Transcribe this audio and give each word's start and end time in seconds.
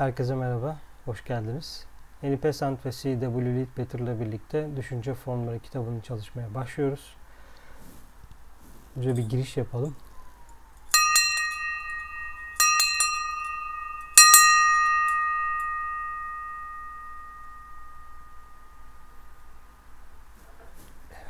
Herkese 0.00 0.34
merhaba, 0.34 0.78
hoş 1.04 1.24
geldiniz. 1.24 1.86
Enipesant 2.22 2.86
ve 2.86 2.92
C.W. 2.92 3.56
Leadbetter 3.56 3.98
ile 3.98 4.20
birlikte 4.20 4.76
Düşünce 4.76 5.14
Formları 5.14 5.58
kitabını 5.58 6.00
çalışmaya 6.00 6.54
başlıyoruz. 6.54 7.16
Önce 8.96 9.16
bir 9.16 9.28
giriş 9.28 9.56
yapalım. 9.56 9.96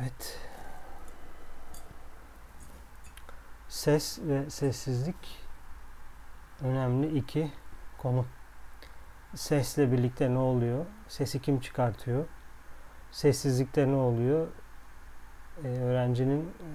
Evet. 0.00 0.38
Ses 3.68 4.18
ve 4.22 4.50
sessizlik 4.50 5.38
önemli 6.60 7.18
iki 7.18 7.52
konu. 7.98 8.26
Sesle 9.34 9.92
birlikte 9.92 10.34
ne 10.34 10.38
oluyor? 10.38 10.86
Sesi 11.08 11.42
kim 11.42 11.60
çıkartıyor? 11.60 12.26
Sessizlikte 13.10 13.88
ne 13.88 13.94
oluyor? 13.94 14.46
Ee, 15.64 15.68
öğrencinin 15.68 16.40
e, 16.40 16.66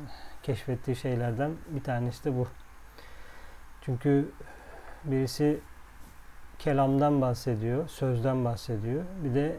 keşfettiği 0.43 0.95
şeylerden 0.95 1.51
bir 1.67 1.83
tanesi 1.83 2.23
de 2.23 2.37
bu. 2.37 2.47
Çünkü 3.81 4.31
birisi 5.03 5.59
kelamdan 6.59 7.21
bahsediyor, 7.21 7.87
sözden 7.87 8.45
bahsediyor. 8.45 9.03
Bir 9.23 9.35
de 9.35 9.57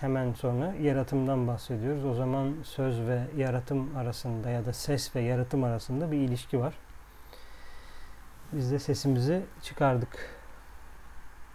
hemen 0.00 0.32
sonra 0.32 0.74
yaratımdan 0.80 1.46
bahsediyoruz. 1.46 2.04
O 2.04 2.14
zaman 2.14 2.54
söz 2.64 3.00
ve 3.00 3.22
yaratım 3.36 3.96
arasında 3.96 4.50
ya 4.50 4.64
da 4.64 4.72
ses 4.72 5.16
ve 5.16 5.20
yaratım 5.20 5.64
arasında 5.64 6.12
bir 6.12 6.18
ilişki 6.18 6.60
var. 6.60 6.74
Biz 8.52 8.72
de 8.72 8.78
sesimizi 8.78 9.42
çıkardık. 9.62 10.30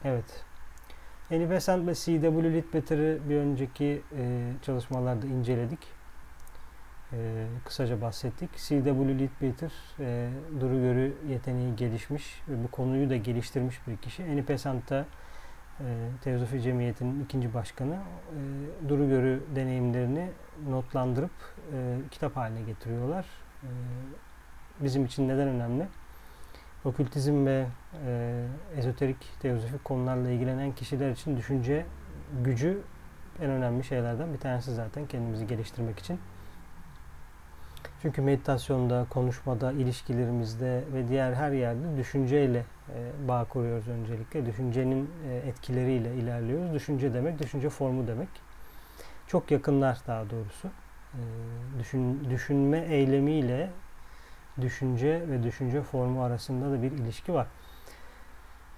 Evet. 0.04 0.49
Annie 1.32 1.50
Besant 1.50 1.88
ve 1.88 1.96
C.W. 1.96 2.54
Leadbetter'ı 2.54 3.20
bir 3.30 3.36
önceki 3.36 4.02
e, 4.18 4.52
çalışmalarda 4.62 5.28
inceledik. 5.28 5.80
E, 7.14 7.46
kısaca 7.66 8.02
bahsettik. 8.02 8.50
C.W. 8.58 9.20
Leadbetter 9.20 9.72
e, 10.00 10.30
duru 10.60 10.82
görü 10.82 11.14
yeteneği 11.30 11.76
gelişmiş 11.76 12.42
ve 12.48 12.64
bu 12.64 12.72
konuyu 12.72 13.10
da 13.10 13.16
geliştirmiş 13.16 13.88
bir 13.88 13.98
kişi. 13.98 14.24
Da 14.90 15.06
e, 15.80 15.86
Teozofi 16.24 16.62
Cemiyeti'nin 16.62 17.24
ikinci 17.24 17.54
başkanı. 17.54 17.96
E, 17.96 18.90
duru 18.90 19.10
görü 19.10 19.44
deneyimlerini 19.56 20.30
notlandırıp 20.70 21.32
e, 21.74 21.98
kitap 22.12 22.36
haline 22.36 22.62
getiriyorlar. 22.62 23.26
E, 23.64 23.70
bizim 24.80 25.06
için 25.06 25.28
neden 25.28 25.48
önemli? 25.48 25.88
Okültizm 26.86 27.46
ve 27.46 27.66
e, 28.06 28.46
ezoterik 28.78 29.18
teozofik 29.42 29.86
konularla 29.86 30.30
ilgilenen 30.30 30.72
kişiler 30.72 31.12
için 31.12 31.38
düşünce 31.38 31.86
gücü 32.44 32.82
en 33.42 33.50
önemli 33.50 33.84
şeylerden 33.84 34.34
bir 34.34 34.40
tanesi 34.40 34.74
zaten 34.74 35.06
kendimizi 35.06 35.48
geliştirmek 35.48 36.00
için. 36.00 36.20
Çünkü 38.02 38.22
meditasyonda, 38.22 39.06
konuşmada, 39.10 39.72
ilişkilerimizde 39.72 40.84
ve 40.94 41.08
diğer 41.08 41.34
her 41.34 41.52
yerde 41.52 41.98
düşünceyle 41.98 42.66
e, 42.96 43.28
bağ 43.28 43.46
kuruyoruz 43.46 43.88
öncelikle. 43.88 44.46
Düşüncenin 44.46 45.10
e, 45.30 45.36
etkileriyle 45.36 46.16
ilerliyoruz. 46.16 46.74
Düşünce 46.74 47.14
demek, 47.14 47.40
düşünce 47.40 47.70
formu 47.70 48.08
demek. 48.08 48.30
Çok 49.28 49.52
yakınlar 49.52 49.98
daha 50.08 50.30
doğrusu. 50.30 50.68
E, 51.14 51.22
düşün, 51.80 52.30
düşünme 52.30 52.80
eylemiyle 52.80 53.70
düşünce 54.62 55.24
ve 55.30 55.44
düşünce 55.44 55.82
formu 55.82 56.24
arasında 56.24 56.72
da 56.72 56.82
bir 56.82 56.92
ilişki 56.92 57.34
var. 57.34 57.48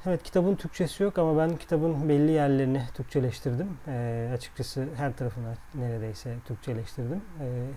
Evet 0.05 0.23
kitabın 0.23 0.55
Türkçesi 0.55 1.03
yok 1.03 1.17
ama 1.17 1.37
ben 1.37 1.57
kitabın 1.57 2.09
belli 2.09 2.31
yerlerini 2.31 2.81
Türkçeleştirdim. 2.93 3.67
E, 3.87 4.29
açıkçası 4.33 4.87
her 4.97 5.13
tarafını 5.13 5.53
neredeyse 5.75 6.35
Türkçeleştirdim. 6.47 7.21
E, 7.39 7.67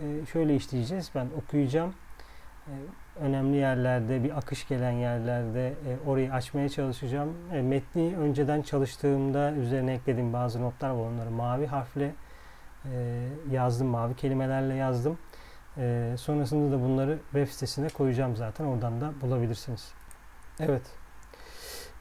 e, 0.00 0.26
şöyle 0.26 0.56
işleyeceğiz. 0.56 1.10
Ben 1.14 1.26
okuyacağım. 1.36 1.94
E, 2.66 2.72
önemli 3.20 3.56
yerlerde, 3.56 4.24
bir 4.24 4.38
akış 4.38 4.68
gelen 4.68 4.90
yerlerde 4.90 5.68
e, 5.68 6.08
orayı 6.08 6.32
açmaya 6.32 6.68
çalışacağım. 6.68 7.34
E, 7.52 7.62
metni 7.62 8.16
önceden 8.16 8.62
çalıştığımda 8.62 9.52
üzerine 9.52 9.92
eklediğim 9.94 10.32
bazı 10.32 10.62
notlar 10.62 10.90
var. 10.90 11.06
Onları 11.06 11.30
mavi 11.30 11.66
harfle 11.66 12.14
e, 12.92 13.28
yazdım, 13.50 13.86
mavi 13.86 14.16
kelimelerle 14.16 14.74
yazdım. 14.74 15.18
E, 15.78 16.14
sonrasında 16.18 16.76
da 16.76 16.82
bunları 16.82 17.18
web 17.32 17.48
sitesine 17.48 17.88
koyacağım 17.88 18.36
zaten. 18.36 18.64
Oradan 18.64 19.00
da 19.00 19.12
bulabilirsiniz. 19.20 19.92
Evet. 20.60 20.82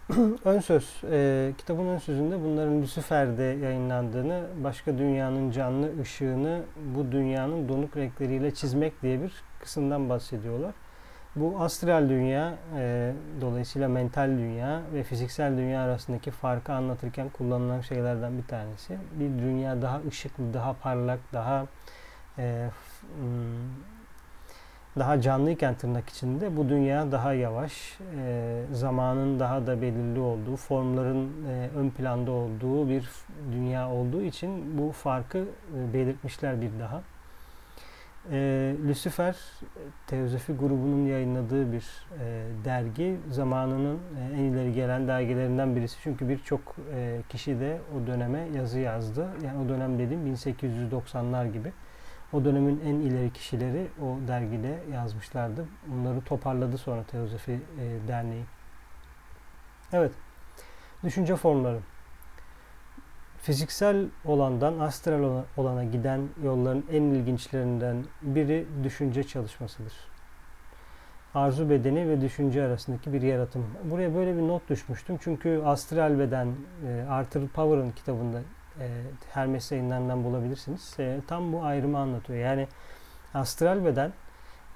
ön 0.45 0.59
söz. 0.59 1.01
E, 1.11 1.51
kitabın 1.57 1.87
ön 1.87 1.97
sözünde 1.97 2.43
bunların 2.43 2.81
Lucifer'de 2.81 3.43
yayınlandığını, 3.43 4.43
başka 4.63 4.97
dünyanın 4.97 5.51
canlı 5.51 6.01
ışığını 6.01 6.61
bu 6.95 7.11
dünyanın 7.11 7.69
donuk 7.69 7.97
renkleriyle 7.97 8.53
çizmek 8.53 9.01
diye 9.01 9.21
bir 9.21 9.31
kısımdan 9.59 10.09
bahsediyorlar. 10.09 10.73
Bu 11.35 11.59
astral 11.59 12.09
dünya, 12.09 12.53
e, 12.77 13.13
dolayısıyla 13.41 13.87
mental 13.87 14.29
dünya 14.29 14.81
ve 14.93 15.03
fiziksel 15.03 15.57
dünya 15.57 15.81
arasındaki 15.81 16.31
farkı 16.31 16.73
anlatırken 16.73 17.29
kullanılan 17.29 17.81
şeylerden 17.81 18.37
bir 18.37 18.47
tanesi. 18.47 18.97
Bir 19.19 19.43
dünya 19.43 19.81
daha 19.81 20.01
ışıklı, 20.07 20.53
daha 20.53 20.73
parlak, 20.73 21.19
daha 21.33 21.65
e, 22.37 22.69
Hmm, 23.15 23.83
daha 24.99 25.21
canlıyken 25.21 25.75
tırnak 25.75 26.09
içinde 26.09 26.57
bu 26.57 26.69
dünya 26.69 27.11
daha 27.11 27.33
yavaş, 27.33 27.99
e, 28.17 28.63
zamanın 28.71 29.39
daha 29.39 29.67
da 29.67 29.81
belirli 29.81 30.19
olduğu, 30.19 30.55
formların 30.55 31.29
e, 31.49 31.69
ön 31.77 31.89
planda 31.89 32.31
olduğu 32.31 32.89
bir 32.89 33.09
dünya 33.51 33.89
olduğu 33.89 34.21
için 34.21 34.77
bu 34.77 34.91
farkı 34.91 35.37
e, 35.37 35.93
belirtmişler 35.93 36.61
bir 36.61 36.71
daha. 36.79 37.01
E, 38.31 38.75
Lucifer, 38.87 39.35
Teozofi 40.07 40.53
grubunun 40.53 41.05
yayınladığı 41.05 41.71
bir 41.71 41.85
e, 42.19 42.45
dergi. 42.65 43.17
Zamanının 43.31 43.99
en 44.35 44.43
ileri 44.43 44.73
gelen 44.73 45.07
dergilerinden 45.07 45.75
birisi. 45.75 45.97
Çünkü 46.03 46.29
birçok 46.29 46.75
kişi 47.29 47.59
de 47.59 47.81
o 47.95 48.07
döneme 48.07 48.47
yazı 48.55 48.79
yazdı. 48.79 49.27
Yani 49.45 49.65
o 49.65 49.69
dönem 49.69 49.99
dediğim 49.99 50.35
1890'lar 50.35 51.51
gibi. 51.51 51.71
O 52.33 52.45
dönemin 52.45 52.81
en 52.85 52.95
ileri 52.95 53.33
kişileri 53.33 53.87
o 54.01 54.27
dergide 54.27 54.79
yazmışlardı. 54.93 55.65
Bunları 55.87 56.21
toparladı 56.21 56.77
sonra 56.77 57.03
Teozofi 57.03 57.51
e, 57.51 58.07
Derneği. 58.07 58.43
Evet. 59.93 60.11
Düşünce 61.03 61.35
formları. 61.35 61.79
Fiziksel 63.37 64.05
olandan 64.25 64.79
astral 64.79 65.43
olana 65.57 65.83
giden 65.83 66.21
yolların 66.43 66.85
en 66.91 67.03
ilginçlerinden 67.03 68.05
biri 68.21 68.65
düşünce 68.83 69.23
çalışmasıdır. 69.23 69.93
Arzu 71.33 71.69
bedeni 71.69 72.09
ve 72.09 72.21
düşünce 72.21 72.63
arasındaki 72.63 73.13
bir 73.13 73.21
yaratım. 73.21 73.65
Buraya 73.83 74.15
böyle 74.15 74.37
bir 74.37 74.41
not 74.41 74.69
düşmüştüm. 74.69 75.17
Çünkü 75.21 75.61
astral 75.65 76.19
beden 76.19 76.47
e, 76.87 77.05
Arthur 77.09 77.47
Power'ın 77.47 77.91
kitabında 77.91 78.41
e, 78.79 78.87
Hermes 79.29 79.71
yayınlarından 79.71 80.23
bulabilirsiniz. 80.23 80.95
E, 80.99 81.19
tam 81.27 81.53
bu 81.53 81.63
ayrımı 81.63 81.97
anlatıyor. 81.97 82.39
Yani 82.39 82.67
astral 83.33 83.85
beden 83.85 84.13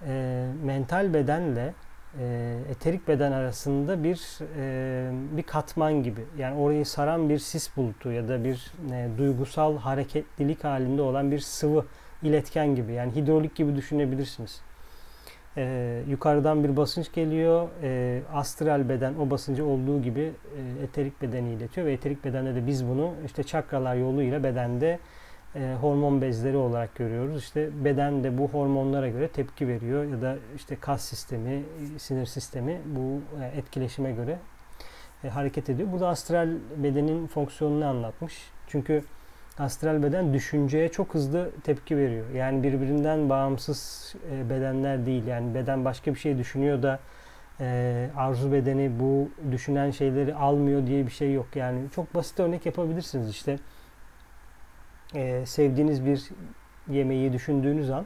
e, 0.08 0.46
mental 0.64 1.14
bedenle 1.14 1.74
e, 2.20 2.58
eterik 2.70 3.08
beden 3.08 3.32
arasında 3.32 4.04
bir 4.04 4.40
e, 4.58 5.12
bir 5.38 5.44
katman 5.44 6.04
gibi. 6.04 6.22
Yani 6.38 6.60
orayı 6.60 6.86
saran 6.86 7.30
bir 7.30 7.40
sis 7.40 7.78
bulutu 7.78 8.12
ya 8.12 8.30
da 8.30 8.44
bir 8.44 8.72
e, 8.92 9.10
duygusal 9.18 9.78
hareketlilik 9.78 10.64
halinde 10.64 11.02
olan 11.02 11.32
bir 11.32 11.40
sıvı 11.40 11.86
iletken 12.24 12.76
gibi. 12.76 12.94
Yani 12.94 13.16
hidrolik 13.16 13.56
gibi 13.56 13.76
düşünebilirsiniz 13.76 14.62
e, 15.58 16.04
yukarıdan 16.10 16.64
bir 16.64 16.78
basınç 16.78 17.14
geliyor. 17.14 17.70
E, 17.84 18.22
astral 18.34 18.90
beden 18.90 19.14
o 19.16 19.30
basıncı 19.30 19.66
olduğu 19.66 20.02
gibi 20.02 20.22
e, 20.22 20.84
eterik 20.84 21.22
bedeni 21.22 21.54
iletiyor 21.54 21.88
ve 21.88 21.94
eterik 21.94 22.26
bedende 22.26 22.56
de 22.56 22.68
biz 22.68 22.88
bunu 22.88 23.14
işte 23.26 23.44
çakralar 23.44 23.96
yoluyla 23.96 24.44
bedende 24.44 25.00
e, 25.56 25.76
hormon 25.82 26.22
bezleri 26.22 26.58
olarak 26.58 26.96
görüyoruz. 26.96 27.44
İşte 27.44 27.70
beden 27.86 28.24
de 28.24 28.38
bu 28.38 28.48
hormonlara 28.48 29.08
göre 29.08 29.28
tepki 29.28 29.68
veriyor 29.68 30.04
ya 30.04 30.22
da 30.22 30.38
işte 30.56 30.76
kas 30.76 31.02
sistemi, 31.02 31.64
sinir 31.98 32.26
sistemi 32.26 32.82
bu 32.86 33.22
e, 33.42 33.58
etkileşime 33.58 34.12
göre 34.12 34.38
e, 35.24 35.30
hareket 35.30 35.70
ediyor. 35.70 35.92
Burada 35.92 36.08
astral 36.08 36.50
bedenin 36.78 37.28
fonksiyonunu 37.28 37.86
anlatmış. 37.86 38.52
Çünkü 38.68 39.04
astral 39.62 40.04
beden 40.04 40.34
düşünceye 40.34 40.90
çok 40.90 41.14
hızlı 41.14 41.52
tepki 41.64 41.98
veriyor. 41.98 42.26
Yani 42.36 42.64
birbirinden 42.64 43.30
bağımsız 43.30 44.14
e, 44.32 44.50
bedenler 44.50 45.06
değil. 45.06 45.28
Yani 45.28 45.56
beden 45.56 45.86
başka 45.86 46.14
bir 46.14 46.20
şey 46.20 46.38
düşünüyor 46.38 46.84
da 46.84 47.00
e, 47.60 48.10
arzu 48.18 48.52
bedeni 48.52 49.00
bu 49.00 49.30
düşünen 49.52 49.92
şeyleri 49.92 50.36
almıyor 50.36 50.88
diye 50.88 51.06
bir 51.06 51.12
şey 51.12 51.34
yok. 51.34 51.48
Yani 51.56 51.80
çok 51.96 52.16
basit 52.16 52.40
örnek 52.40 52.66
yapabilirsiniz 52.66 53.30
işte. 53.30 53.60
E, 55.16 55.46
sevdiğiniz 55.46 56.06
bir 56.06 56.30
yemeği 56.90 57.34
düşündüğünüz 57.34 57.90
an 57.90 58.06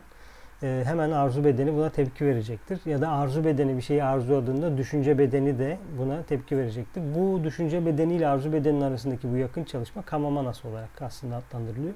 e, 0.65 0.83
hemen 0.85 1.11
arzu 1.11 1.43
bedeni 1.43 1.73
buna 1.73 1.89
tepki 1.89 2.25
verecektir. 2.25 2.79
Ya 2.85 3.01
da 3.01 3.09
arzu 3.09 3.45
bedeni 3.45 3.77
bir 3.77 3.81
şeyi 3.81 4.03
arzuladığında 4.03 4.77
düşünce 4.77 5.17
bedeni 5.17 5.59
de 5.59 5.77
buna 5.99 6.23
tepki 6.23 6.57
verecektir. 6.57 7.01
Bu 7.15 7.43
düşünce 7.43 7.85
bedeni 7.85 8.13
ile 8.13 8.27
arzu 8.27 8.53
bedeninin 8.53 8.81
arasındaki 8.81 9.31
bu 9.31 9.37
yakın 9.37 9.63
çalışma 9.63 10.01
kamamanas 10.01 10.65
olarak 10.65 11.01
aslında 11.01 11.35
adlandırılıyor. 11.35 11.93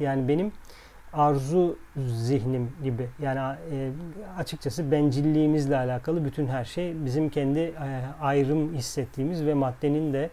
Yani 0.00 0.28
benim 0.28 0.52
arzu 1.12 1.78
zihnim 1.96 2.72
gibi 2.82 3.08
yani 3.22 3.56
e, 3.72 3.90
açıkçası 4.38 4.90
bencilliğimizle 4.90 5.76
alakalı 5.76 6.24
bütün 6.24 6.46
her 6.46 6.64
şey 6.64 7.04
bizim 7.04 7.28
kendi 7.28 7.58
e, 7.58 7.74
ayrım 8.20 8.74
hissettiğimiz 8.74 9.46
ve 9.46 9.54
maddenin 9.54 10.12
de 10.12 10.30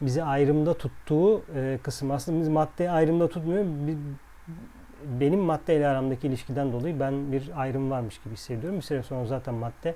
bizi 0.00 0.24
ayrımda 0.24 0.74
tuttuğu 0.74 1.42
kısım. 1.82 2.10
Aslında 2.10 2.40
biz 2.40 2.48
madde 2.48 2.90
ayrımda 2.90 3.28
tutmuyor. 3.28 3.64
Benim 5.20 5.40
madde 5.40 5.76
ile 5.76 5.88
aramdaki 5.88 6.26
ilişkiden 6.26 6.72
dolayı 6.72 7.00
ben 7.00 7.32
bir 7.32 7.50
ayrım 7.56 7.90
varmış 7.90 8.20
gibi 8.22 8.34
hissediyorum. 8.34 8.78
Bir 8.78 8.84
süre 8.84 9.02
sonra 9.02 9.26
zaten 9.26 9.54
madde 9.54 9.94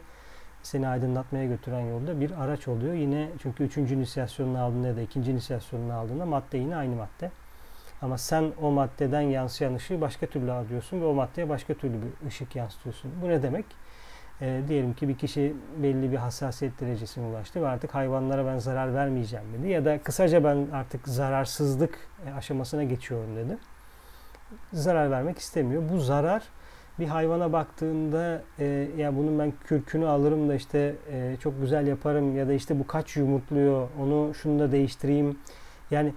seni 0.63 0.89
aydınlatmaya 0.89 1.45
götüren 1.45 1.81
yolda 1.81 2.21
bir 2.21 2.43
araç 2.45 2.69
oluyor. 2.69 2.95
Yine 2.95 3.29
çünkü 3.43 3.65
üçüncü 3.65 3.95
inisiyasyonunu 3.95 4.63
aldığında 4.63 4.89
ya 4.89 4.97
da 4.97 5.01
ikinci 5.01 5.33
inisiyasyonunu 5.33 5.95
aldığında 5.95 6.27
madde 6.27 6.59
yine 6.59 6.77
aynı 6.77 6.97
madde. 6.97 7.31
Ama 8.03 8.19
sen 8.19 8.53
o 8.63 8.71
maddeden 8.71 9.21
yansıyan 9.21 9.75
ışığı 9.75 10.01
başka 10.01 10.27
türlü 10.27 10.53
alıyorsun 10.53 11.01
ve 11.01 11.05
o 11.05 11.15
maddeye 11.15 11.49
başka 11.49 11.75
türlü 11.75 11.95
bir 11.95 12.29
ışık 12.29 12.57
yansıtıyorsun. 12.57 13.13
Bu 13.23 13.29
ne 13.29 13.43
demek? 13.43 13.65
E, 14.41 14.63
diyelim 14.69 14.95
ki 14.95 15.09
bir 15.09 15.19
kişi 15.19 15.57
belli 15.83 16.13
bir 16.13 16.17
hassasiyet 16.17 16.81
derecesine 16.81 17.27
ulaştı 17.27 17.63
ve 17.63 17.69
artık 17.69 17.95
hayvanlara 17.95 18.47
ben 18.47 18.59
zarar 18.59 18.95
vermeyeceğim 18.95 19.45
dedi. 19.59 19.69
Ya 19.69 19.85
da 19.85 20.03
kısaca 20.03 20.45
ben 20.45 20.67
artık 20.73 21.09
zararsızlık 21.09 21.99
aşamasına 22.37 22.85
geçiyorum 22.85 23.37
dedi. 23.37 23.59
Zarar 24.73 25.11
vermek 25.11 25.39
istemiyor. 25.39 25.83
Bu 25.93 26.01
zarar 26.01 26.43
bir 26.99 27.07
hayvana 27.07 27.53
baktığında 27.53 28.43
e, 28.59 28.89
ya 28.97 29.17
bunun 29.17 29.39
ben 29.39 29.53
kürkünü 29.65 30.07
alırım 30.07 30.49
da 30.49 30.55
işte 30.55 30.95
e, 31.13 31.37
çok 31.41 31.61
güzel 31.61 31.87
yaparım 31.87 32.37
ya 32.37 32.49
da 32.49 32.53
işte 32.53 32.79
bu 32.79 32.87
kaç 32.87 33.17
yumurtluyor 33.17 33.89
onu 34.01 34.35
şunu 34.35 34.59
da 34.59 34.73
değiştireyim. 34.73 35.39
Yani 35.91 36.15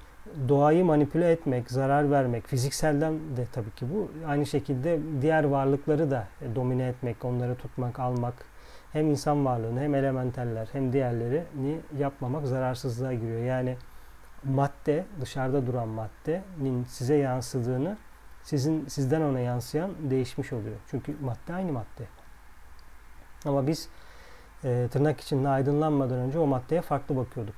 doğayı 0.49 0.85
manipüle 0.85 1.31
etmek, 1.31 1.71
zarar 1.71 2.11
vermek, 2.11 2.47
fizikselden 2.47 3.13
de 3.13 3.45
tabii 3.53 3.71
ki 3.71 3.85
bu. 3.93 4.11
Aynı 4.27 4.45
şekilde 4.45 4.99
diğer 5.21 5.43
varlıkları 5.43 6.11
da 6.11 6.27
domine 6.55 6.87
etmek, 6.87 7.25
onları 7.25 7.55
tutmak, 7.55 7.99
almak, 7.99 8.33
hem 8.93 9.09
insan 9.09 9.45
varlığını 9.45 9.79
hem 9.79 9.95
elementaller 9.95 10.67
hem 10.71 10.93
diğerlerini 10.93 11.77
yapmamak 11.97 12.47
zararsızlığa 12.47 13.13
giriyor. 13.13 13.43
Yani 13.43 13.77
madde, 14.43 15.05
dışarıda 15.21 15.67
duran 15.67 15.87
maddenin 15.87 16.83
size 16.83 17.15
yansıdığını 17.15 17.97
sizin 18.47 18.85
sizden 18.85 19.21
ona 19.21 19.39
yansıyan 19.39 19.91
değişmiş 20.09 20.53
oluyor. 20.53 20.75
Çünkü 20.91 21.15
madde 21.21 21.53
aynı 21.53 21.71
madde. 21.71 22.07
Ama 23.45 23.67
biz 23.67 23.89
e, 24.63 24.88
tırnak 24.91 25.21
içinde 25.21 25.49
aydınlanmadan 25.49 26.19
önce 26.19 26.39
o 26.39 26.45
maddeye 26.47 26.81
farklı 26.81 27.15
bakıyorduk. 27.15 27.55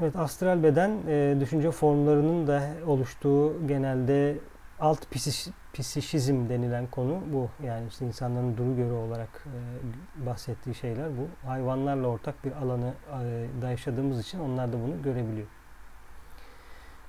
Evet, 0.00 0.16
astral 0.16 0.62
beden 0.62 0.98
e, 1.08 1.36
düşünce 1.40 1.70
formlarının 1.70 2.46
da 2.46 2.62
oluştuğu 2.86 3.66
genelde 3.66 4.38
alt 4.80 5.10
psiş, 5.10 5.48
psişizm 5.72 6.48
denilen 6.48 6.86
konu 6.86 7.20
bu. 7.32 7.48
Yani 7.66 7.86
işte 7.88 8.06
insanların 8.06 8.56
duru 8.56 8.76
göre 8.76 8.92
olarak 8.92 9.44
e, 9.46 10.26
bahsettiği 10.26 10.74
şeyler 10.74 11.08
bu. 11.08 11.48
Hayvanlarla 11.48 12.06
ortak 12.06 12.44
bir 12.44 12.52
alanı 12.52 12.94
e, 13.10 13.62
da 13.62 13.70
yaşadığımız 13.70 14.20
için 14.20 14.40
onlar 14.40 14.72
da 14.72 14.76
bunu 14.82 15.02
görebiliyor. 15.02 15.46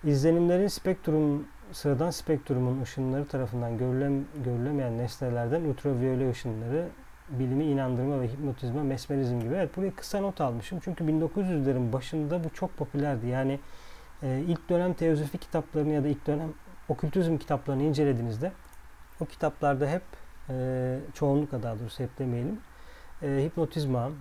İzlenimlerin 0.06 0.68
spektrum, 0.68 1.48
sıradan 1.72 2.10
spektrumun 2.10 2.82
ışınları 2.82 3.28
tarafından 3.28 3.78
görülem, 3.78 4.26
görülemeyen 4.46 4.98
nesnelerden 4.98 5.62
ultraviyole 5.62 6.30
ışınları 6.30 6.88
bilimi 7.30 7.64
inandırma 7.64 8.22
ve 8.22 8.28
hipnotizma, 8.28 8.84
mesmerizm 8.84 9.40
gibi. 9.40 9.54
Evet 9.56 9.78
buraya 9.78 9.96
kısa 9.96 10.22
not 10.22 10.42
almışım. 10.42 10.80
Çünkü 10.84 11.04
1900'lerin 11.04 11.94
başında 11.94 12.44
bu 12.44 12.50
çok 12.50 12.78
popülerdi. 12.78 13.28
Yani 13.28 13.60
e, 14.24 14.44
ilk 14.48 14.70
dönem 14.70 14.94
teozofi 14.94 15.38
kitaplarını 15.38 15.94
ya 15.94 16.04
da 16.04 16.08
ilk 16.08 16.28
dönem 16.28 16.54
okültizm 16.90 17.38
kitaplarını 17.38 17.84
incelediğinizde 17.84 18.52
o 19.20 19.26
kitaplarda 19.26 19.88
hep 19.88 20.04
e, 20.50 21.00
çoğunlukla 21.14 21.64
daha 21.64 21.80
doğrusu 21.80 22.04
hep 22.04 22.20
demeyelim 22.20 22.60
e, 23.22 23.44
hipnotizma 23.46 24.12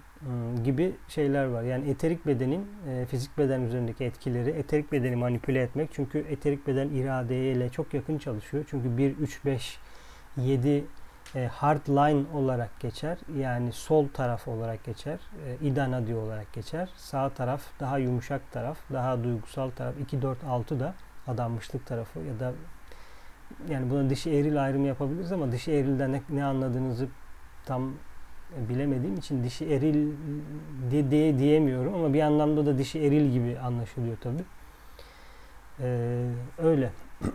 gibi 0.65 0.97
şeyler 1.09 1.44
var. 1.44 1.62
Yani 1.62 1.91
eterik 1.91 2.26
bedenin 2.26 2.69
e, 2.88 3.06
fizik 3.06 3.38
beden 3.38 3.61
üzerindeki 3.61 4.05
etkileri, 4.05 4.50
eterik 4.50 4.93
bedeni 4.93 5.17
manipüle 5.17 5.62
etmek. 5.62 5.91
Çünkü 5.93 6.19
eterik 6.19 6.67
beden 6.67 6.88
iradeyle 6.88 7.69
çok 7.69 7.94
yakın 7.94 8.19
çalışıyor. 8.19 8.65
Çünkü 8.71 8.99
1, 8.99 9.17
3, 9.17 9.44
5, 9.44 9.79
7 10.37 10.85
e, 11.35 11.47
hard 11.47 11.88
line 11.88 12.25
olarak 12.35 12.81
geçer. 12.81 13.19
Yani 13.37 13.73
sol 13.73 14.09
taraf 14.09 14.49
olarak 14.49 14.85
geçer. 14.85 15.19
E, 15.47 15.67
idanadi 15.67 16.15
olarak 16.15 16.53
geçer. 16.53 16.88
Sağ 16.97 17.31
taraf 17.31 17.62
daha 17.81 17.99
yumuşak 17.99 18.53
taraf, 18.53 18.79
daha 18.93 19.25
duygusal 19.25 19.71
taraf. 19.71 19.94
2, 20.00 20.23
4, 20.23 20.44
6 20.44 20.81
da 20.81 20.94
adanmışlık 21.26 21.87
tarafı 21.87 22.19
ya 22.19 22.41
da 22.41 22.53
yani 23.69 23.91
buna 23.91 24.11
dişi 24.11 24.31
eril 24.31 24.65
ayrımı 24.65 24.87
yapabiliriz 24.87 25.32
ama 25.32 25.53
dişi 25.53 25.73
erilden 25.73 26.12
ne, 26.12 26.23
ne 26.31 26.44
anladığınızı 26.44 27.09
tam 27.67 27.93
bilemediğim 28.69 29.17
için 29.17 29.44
dişi 29.44 29.67
eril 29.67 30.12
diye, 30.91 31.11
diye 31.11 31.38
diyemiyorum 31.38 31.94
ama 31.94 32.14
bir 32.14 32.20
anlamda 32.20 32.67
da 32.67 32.79
dişi 32.79 33.00
eril 33.00 33.32
gibi 33.32 33.58
anlaşılıyor 33.58 34.17
tabi. 34.17 34.43
Ee, 35.81 36.26
öyle. 36.58 36.91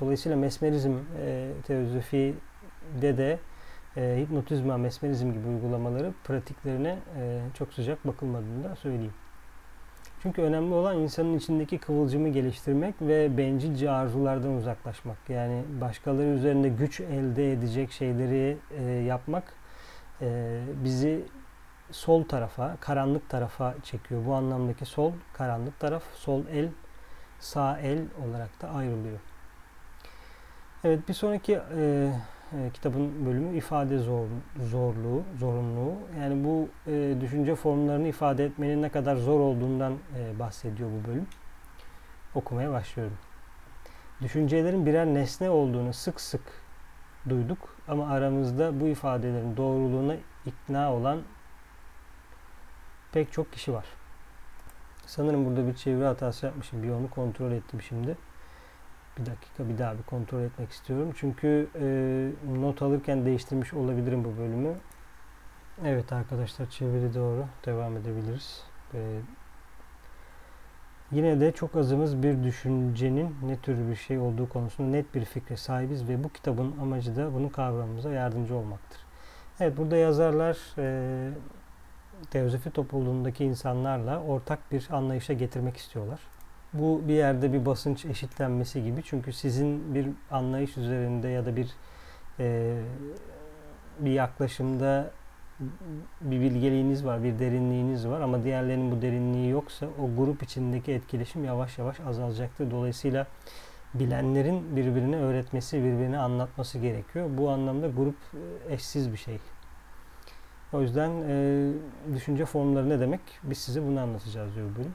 Dolayısıyla 0.00 0.38
mesmerizm 0.38 0.94
e, 1.20 1.50
teozofide 1.66 3.18
de 3.18 3.38
e, 3.96 4.18
hipnotizma, 4.20 4.76
mesmerizm 4.76 5.32
gibi 5.32 5.48
uygulamaları 5.48 6.12
pratiklerine 6.24 6.98
e, 7.16 7.40
çok 7.54 7.74
sıcak 7.74 8.06
bakılmadığını 8.06 8.64
da 8.64 8.76
söyleyeyim. 8.76 9.14
Çünkü 10.22 10.42
önemli 10.42 10.74
olan 10.74 10.96
insanın 10.96 11.38
içindeki 11.38 11.78
kıvılcımı 11.78 12.28
geliştirmek 12.28 12.94
ve 13.00 13.36
bencilce 13.36 13.90
arzulardan 13.90 14.56
uzaklaşmak. 14.56 15.16
Yani 15.28 15.62
başkaları 15.80 16.26
üzerinde 16.26 16.68
güç 16.68 17.00
elde 17.00 17.52
edecek 17.52 17.92
şeyleri 17.92 18.56
e, 18.78 18.82
yapmak 18.82 19.52
e, 20.20 20.60
bizi 20.84 21.24
sol 21.90 22.24
tarafa, 22.24 22.76
karanlık 22.80 23.28
tarafa 23.28 23.74
çekiyor. 23.82 24.26
Bu 24.26 24.34
anlamdaki 24.34 24.86
sol, 24.86 25.12
karanlık 25.32 25.80
taraf, 25.80 26.02
sol 26.14 26.42
el, 26.52 26.68
sağ 27.40 27.78
el 27.78 27.98
olarak 28.28 28.62
da 28.62 28.68
ayrılıyor. 28.68 29.18
Evet 30.84 31.08
bir 31.08 31.14
sonraki 31.14 31.60
e, 31.76 32.12
e, 32.52 32.70
kitabın 32.70 33.26
bölümü 33.26 33.56
ifade 33.56 33.98
zor, 33.98 34.26
zorluğu, 34.60 35.22
zorunluluğu. 35.38 35.94
Yani 36.20 36.44
bu 36.44 36.68
e, 36.86 37.16
düşünce 37.20 37.54
formlarını 37.54 38.08
ifade 38.08 38.44
etmenin 38.44 38.82
ne 38.82 38.88
kadar 38.88 39.16
zor 39.16 39.40
olduğundan 39.40 39.94
e, 40.18 40.38
bahsediyor 40.38 40.90
bu 40.90 41.08
bölüm. 41.08 41.26
Okumaya 42.34 42.72
başlıyorum. 42.72 43.18
Düşüncelerin 44.22 44.86
birer 44.86 45.06
nesne 45.06 45.50
olduğunu 45.50 45.92
sık 45.92 46.20
sık 46.20 46.42
duyduk 47.28 47.76
ama 47.88 48.08
aramızda 48.08 48.80
bu 48.80 48.88
ifadelerin 48.88 49.56
doğruluğuna 49.56 50.14
ikna 50.46 50.92
olan 50.92 51.22
pek 53.12 53.32
çok 53.32 53.52
kişi 53.52 53.72
var. 53.72 53.86
Sanırım 55.06 55.46
burada 55.46 55.66
bir 55.66 55.74
çeviri 55.74 56.04
hatası 56.04 56.46
yapmışım. 56.46 56.82
Bir 56.82 56.90
onu 56.90 57.10
kontrol 57.10 57.52
ettim 57.52 57.82
şimdi. 57.82 58.16
Bir 59.18 59.26
dakika 59.26 59.68
bir 59.68 59.78
daha 59.78 59.98
bir 59.98 60.02
kontrol 60.02 60.40
etmek 60.40 60.70
istiyorum. 60.70 61.12
Çünkü 61.16 61.68
e, 61.80 62.60
not 62.60 62.82
alırken 62.82 63.26
değiştirmiş 63.26 63.74
olabilirim 63.74 64.24
bu 64.24 64.38
bölümü. 64.38 64.74
Evet 65.84 66.12
arkadaşlar 66.12 66.70
çeviri 66.70 67.14
doğru. 67.14 67.44
Devam 67.66 67.96
edebiliriz. 67.96 68.62
E, 68.94 69.20
yine 71.12 71.40
de 71.40 71.52
çok 71.52 71.76
azımız 71.76 72.22
bir 72.22 72.44
düşüncenin 72.44 73.36
ne 73.42 73.56
tür 73.56 73.88
bir 73.90 73.96
şey 73.96 74.18
olduğu 74.18 74.48
konusunda 74.48 74.90
net 74.90 75.14
bir 75.14 75.24
fikre 75.24 75.56
sahibiz 75.56 76.08
ve 76.08 76.24
bu 76.24 76.28
kitabın 76.28 76.74
amacı 76.80 77.16
da 77.16 77.34
bunu 77.34 77.52
kavramamıza 77.52 78.10
yardımcı 78.10 78.54
olmaktır. 78.54 79.00
Evet 79.60 79.76
burada 79.76 79.96
yazarlar 79.96 80.58
e, 80.78 81.30
teozofi 82.30 82.70
topluluğundaki 82.70 83.44
insanlarla 83.44 84.22
ortak 84.22 84.72
bir 84.72 84.88
anlayışa 84.90 85.32
getirmek 85.32 85.76
istiyorlar. 85.76 86.20
Bu 86.72 87.02
bir 87.08 87.14
yerde 87.14 87.52
bir 87.52 87.66
basınç 87.66 88.04
eşitlenmesi 88.04 88.84
gibi. 88.84 89.02
Çünkü 89.04 89.32
sizin 89.32 89.94
bir 89.94 90.06
anlayış 90.30 90.76
üzerinde 90.76 91.28
ya 91.28 91.46
da 91.46 91.56
bir 91.56 91.68
e, 92.38 92.78
bir 94.00 94.10
yaklaşımda 94.10 95.10
bir 96.20 96.40
bilgeliğiniz 96.40 97.04
var, 97.04 97.24
bir 97.24 97.38
derinliğiniz 97.38 98.08
var 98.08 98.20
ama 98.20 98.44
diğerlerinin 98.44 98.90
bu 98.90 99.02
derinliği 99.02 99.50
yoksa 99.50 99.86
o 99.86 100.16
grup 100.16 100.42
içindeki 100.42 100.92
etkileşim 100.92 101.44
yavaş 101.44 101.78
yavaş 101.78 102.00
azalacaktır. 102.00 102.70
Dolayısıyla 102.70 103.26
bilenlerin 103.94 104.76
birbirine 104.76 105.16
öğretmesi, 105.16 105.78
birbirine 105.78 106.18
anlatması 106.18 106.78
gerekiyor. 106.78 107.28
Bu 107.38 107.50
anlamda 107.50 107.88
grup 107.88 108.16
e, 108.68 108.74
eşsiz 108.74 109.12
bir 109.12 109.16
şey. 109.16 109.38
O 110.72 110.80
yüzden 110.80 111.10
e, 111.28 111.72
düşünce 112.14 112.44
formları 112.44 112.88
ne 112.88 113.00
demek? 113.00 113.20
Biz 113.42 113.58
size 113.58 113.86
bunu 113.86 114.00
anlatacağız 114.00 114.54
diyor 114.54 114.66
bölüm. 114.78 114.94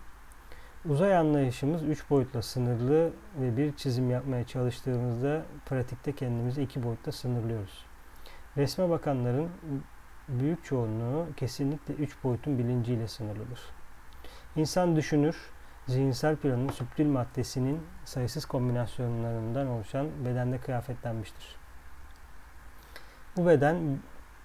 Uzay 0.89 1.17
anlayışımız 1.17 1.83
üç 1.83 2.09
boyutla 2.09 2.41
sınırlı 2.41 3.11
ve 3.41 3.57
bir 3.57 3.75
çizim 3.75 4.09
yapmaya 4.09 4.47
çalıştığımızda 4.47 5.45
pratikte 5.65 6.15
kendimizi 6.15 6.61
iki 6.61 6.83
boyutta 6.83 7.11
sınırlıyoruz. 7.11 7.85
Resme 8.57 8.89
bakanların 8.89 9.49
büyük 10.27 10.65
çoğunluğu 10.65 11.27
kesinlikle 11.37 11.93
üç 11.93 12.23
boyutun 12.23 12.57
bilinciyle 12.57 13.07
sınırlıdır. 13.07 13.59
İnsan 14.55 14.95
düşünür, 14.95 15.37
zihinsel 15.87 16.35
planın 16.35 16.69
süptil 16.69 17.07
maddesinin 17.07 17.79
sayısız 18.05 18.45
kombinasyonlarından 18.45 19.67
oluşan 19.67 20.07
bedende 20.25 20.57
kıyafetlenmiştir. 20.57 21.55
Bu 23.37 23.47
beden 23.47 23.99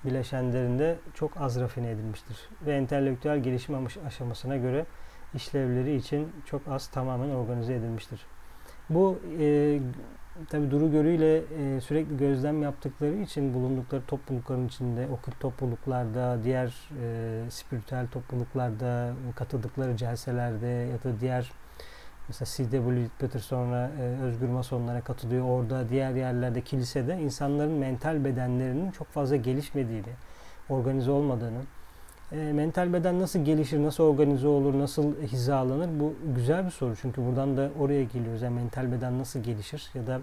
bileşenlerinde 0.05 0.99
çok 1.15 1.41
az 1.41 1.61
rafine 1.61 1.91
edilmiştir 1.91 2.49
ve 2.67 2.77
entelektüel 2.77 3.39
gelişim 3.39 3.87
aşamasına 4.07 4.57
göre 4.57 4.87
işlevleri 5.35 5.97
için 5.97 6.29
çok 6.45 6.69
az 6.69 6.87
tamamen 6.87 7.31
organize 7.31 7.75
edilmiştir. 7.75 8.21
Bu 8.91 9.19
e, 9.39 9.81
tabi 10.49 10.71
Duru 10.71 10.91
Görü 10.91 11.11
ile 11.11 11.37
e, 11.37 11.81
sürekli 11.81 12.17
gözlem 12.17 12.63
yaptıkları 12.63 13.15
için 13.15 13.55
bulundukları 13.55 14.03
toplulukların 14.07 14.67
içinde, 14.67 15.09
okült 15.09 15.41
topluluklarda, 15.41 16.45
diğer 16.45 16.91
e, 17.03 17.51
spiritüel 17.51 18.07
topluluklarda, 18.09 19.15
katıldıkları 19.37 19.97
celselerde 19.97 20.67
ya 20.67 21.03
da 21.05 21.21
diğer 21.21 21.53
mesela 22.29 22.71
C.W. 22.71 23.09
Peter 23.19 23.41
sonra 23.41 23.91
e, 24.01 24.23
Özgür 24.23 24.49
Masonlara 24.49 25.01
katılıyor. 25.01 25.45
Orada 25.49 25.89
diğer 25.89 26.15
yerlerde 26.15 26.61
kilisede 26.61 27.19
insanların 27.19 27.73
mental 27.73 28.25
bedenlerinin 28.25 28.91
çok 28.91 29.09
fazla 29.09 29.37
gelişmediğini, 29.37 30.13
organize 30.69 31.11
olmadığını, 31.11 31.61
e, 32.33 32.53
mental 32.53 32.93
beden 32.93 33.21
nasıl 33.21 33.45
gelişir, 33.45 33.83
nasıl 33.83 34.05
organize 34.05 34.49
olur, 34.49 34.79
nasıl 34.79 35.23
hizalanır? 35.23 36.01
Bu 36.01 36.15
güzel 36.37 36.65
bir 36.67 36.71
soru 36.71 36.97
çünkü 36.97 37.27
buradan 37.27 37.57
da 37.57 37.71
oraya 37.79 38.05
geliyoruz. 38.05 38.43
Yani 38.43 38.55
mental 38.55 38.93
beden 38.93 39.19
nasıl 39.19 39.41
gelişir 39.41 39.91
ya 39.95 40.07
da 40.07 40.21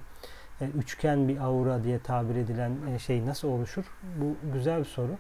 e, 0.62 0.66
üçgen 0.68 1.28
bir 1.28 1.38
aura 1.38 1.84
diye 1.84 2.00
tabir 2.00 2.36
edilen 2.36 2.72
e, 2.96 3.00
şey 3.00 3.26
nasıl 3.26 3.48
oluşur? 3.48 3.86
Bu 4.18 4.54
güzel 4.54 4.80
bir 4.80 4.86
soru. 4.86 5.18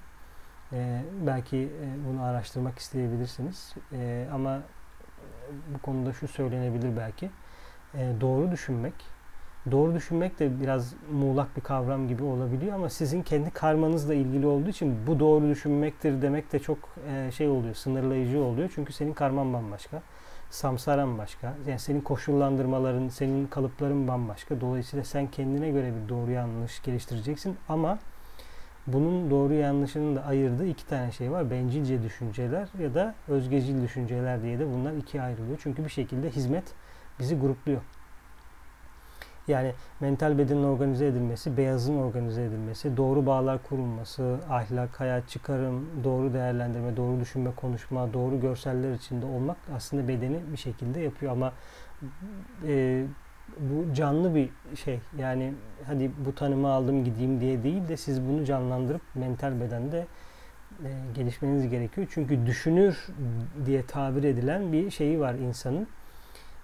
E, 0.73 1.01
belki 1.25 1.57
e, 1.57 2.07
bunu 2.07 2.23
araştırmak 2.23 2.79
isteyebilirsiniz. 2.79 3.73
E, 3.93 4.27
ama 4.33 4.61
bu 5.73 5.77
konuda 5.81 6.13
şu 6.13 6.27
söylenebilir 6.27 6.97
belki. 6.97 7.29
E, 7.93 8.13
doğru 8.21 8.51
düşünmek, 8.51 8.93
doğru 9.72 9.95
düşünmek 9.95 10.39
de 10.39 10.62
biraz 10.62 10.93
muğlak 11.12 11.57
bir 11.57 11.62
kavram 11.62 12.07
gibi 12.07 12.24
olabiliyor 12.24 12.75
ama 12.75 12.89
sizin 12.89 13.22
kendi 13.22 13.50
karmanızla 13.50 14.13
ilgili 14.13 14.48
olduğu 14.48 14.69
için 14.69 15.07
bu 15.07 15.19
doğru 15.19 15.50
düşünmektir 15.50 16.22
demek 16.22 16.53
de 16.53 16.60
çok 16.60 16.77
e, 17.10 17.31
şey 17.31 17.48
oluyor, 17.48 17.75
sınırlayıcı 17.75 18.43
oluyor. 18.43 18.72
Çünkü 18.75 18.93
senin 18.93 19.13
karman 19.13 19.53
bambaşka, 19.53 20.01
samsaran 20.50 21.17
başka. 21.17 21.53
Yani 21.67 21.79
senin 21.79 22.01
koşullandırmaların, 22.01 23.07
senin 23.07 23.48
kalıpların 23.48 24.07
bambaşka. 24.07 24.62
Dolayısıyla 24.62 25.05
sen 25.05 25.27
kendine 25.27 25.69
göre 25.69 25.93
bir 25.95 26.10
doğru 26.10 26.31
yanlış 26.31 26.84
geliştireceksin 26.84 27.57
ama 27.69 28.00
bunun 28.88 29.31
doğru 29.31 29.53
yanlışının 29.53 30.15
da 30.15 30.25
ayırdığı 30.25 30.67
iki 30.67 30.88
tane 30.88 31.12
şey 31.12 31.31
var. 31.31 31.51
Bencilce 31.51 32.03
düşünceler 32.03 32.67
ya 32.79 32.93
da 32.93 33.15
özgecil 33.27 33.81
düşünceler 33.81 34.41
diye 34.41 34.60
de 34.60 34.74
bunlar 34.74 34.93
ikiye 34.93 35.24
ayrılıyor. 35.24 35.60
Çünkü 35.63 35.84
bir 35.84 35.89
şekilde 35.89 36.29
hizmet 36.29 36.63
bizi 37.19 37.39
grupluyor. 37.39 37.81
Yani 39.47 39.73
mental 39.99 40.37
bedenin 40.37 40.63
organize 40.63 41.07
edilmesi, 41.07 41.57
beyazın 41.57 41.97
organize 41.97 42.43
edilmesi, 42.43 42.97
doğru 42.97 43.25
bağlar 43.25 43.63
kurulması, 43.63 44.39
ahlak, 44.49 44.99
hayat, 44.99 45.29
çıkarım, 45.29 45.89
doğru 46.03 46.33
değerlendirme, 46.33 46.97
doğru 46.97 47.19
düşünme, 47.19 47.51
konuşma, 47.55 48.13
doğru 48.13 48.41
görseller 48.41 48.93
içinde 48.93 49.25
olmak 49.25 49.57
aslında 49.75 50.07
bedeni 50.07 50.39
bir 50.51 50.57
şekilde 50.57 50.99
yapıyor 50.99 51.31
ama 51.31 51.53
e, 52.67 53.03
bu 53.59 53.93
canlı 53.93 54.35
bir 54.35 54.49
şey. 54.75 54.99
Yani 55.17 55.53
hadi 55.87 56.11
bu 56.25 56.35
tanımı 56.35 56.69
aldım 56.69 57.03
gideyim 57.03 57.41
diye 57.41 57.63
değil 57.63 57.87
de 57.87 57.97
siz 57.97 58.21
bunu 58.21 58.45
canlandırıp 58.45 59.01
mental 59.15 59.59
bedende 59.61 60.07
e, 60.83 60.89
gelişmeniz 61.15 61.69
gerekiyor. 61.69 62.07
Çünkü 62.09 62.45
düşünür 62.45 63.07
diye 63.65 63.85
tabir 63.85 64.23
edilen 64.23 64.73
bir 64.73 64.91
şeyi 64.91 65.19
var 65.19 65.33
insanın. 65.33 65.87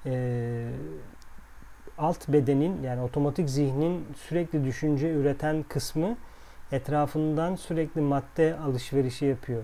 E, 0.05 0.71
alt 1.97 2.29
bedenin 2.29 2.83
yani 2.83 3.01
otomatik 3.01 3.49
zihnin 3.49 4.05
sürekli 4.15 4.65
düşünce 4.65 5.11
üreten 5.11 5.65
kısmı 5.69 6.17
etrafından 6.71 7.55
sürekli 7.55 8.01
madde 8.01 8.57
alışverişi 8.57 9.25
yapıyor. 9.25 9.63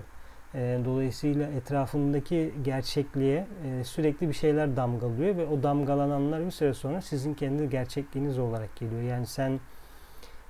E, 0.54 0.80
dolayısıyla 0.84 1.46
etrafındaki 1.46 2.54
gerçekliğe 2.64 3.46
e, 3.64 3.84
sürekli 3.84 4.28
bir 4.28 4.34
şeyler 4.34 4.76
damgalıyor 4.76 5.36
ve 5.36 5.46
o 5.46 5.62
damgalananlar 5.62 6.46
bir 6.46 6.50
süre 6.50 6.74
sonra 6.74 7.00
sizin 7.00 7.34
kendi 7.34 7.70
gerçekliğiniz 7.70 8.38
olarak 8.38 8.76
geliyor. 8.76 9.02
Yani 9.02 9.26
sen 9.26 9.60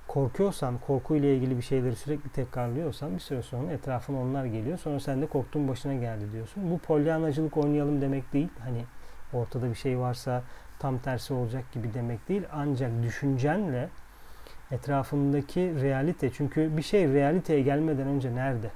korkuyorsan, 0.07 0.77
korkuyla 0.87 1.29
ilgili 1.29 1.57
bir 1.57 1.61
şeyleri 1.61 1.95
sürekli 1.95 2.29
tekrarlıyorsan 2.29 3.15
bir 3.15 3.19
süre 3.19 3.41
sonra 3.41 3.71
etrafına 3.71 4.21
onlar 4.21 4.45
geliyor. 4.45 4.77
Sonra 4.77 4.99
sen 4.99 5.21
de 5.21 5.27
korktuğun 5.27 5.67
başına 5.67 5.93
geldi 5.93 6.31
diyorsun. 6.31 6.71
Bu 6.71 6.77
polyanacılık 6.77 7.57
oynayalım 7.57 8.01
demek 8.01 8.33
değil. 8.33 8.49
Hani 8.59 8.83
ortada 9.33 9.69
bir 9.69 9.75
şey 9.75 9.99
varsa 9.99 10.43
tam 10.79 10.99
tersi 10.99 11.33
olacak 11.33 11.71
gibi 11.71 11.93
demek 11.93 12.29
değil. 12.29 12.43
Ancak 12.51 13.03
düşüncenle 13.03 13.89
etrafındaki 14.71 15.81
realite 15.81 16.31
çünkü 16.33 16.77
bir 16.77 16.81
şey 16.81 17.13
realiteye 17.13 17.61
gelmeden 17.61 18.07
önce 18.07 18.35
nerede? 18.35 18.71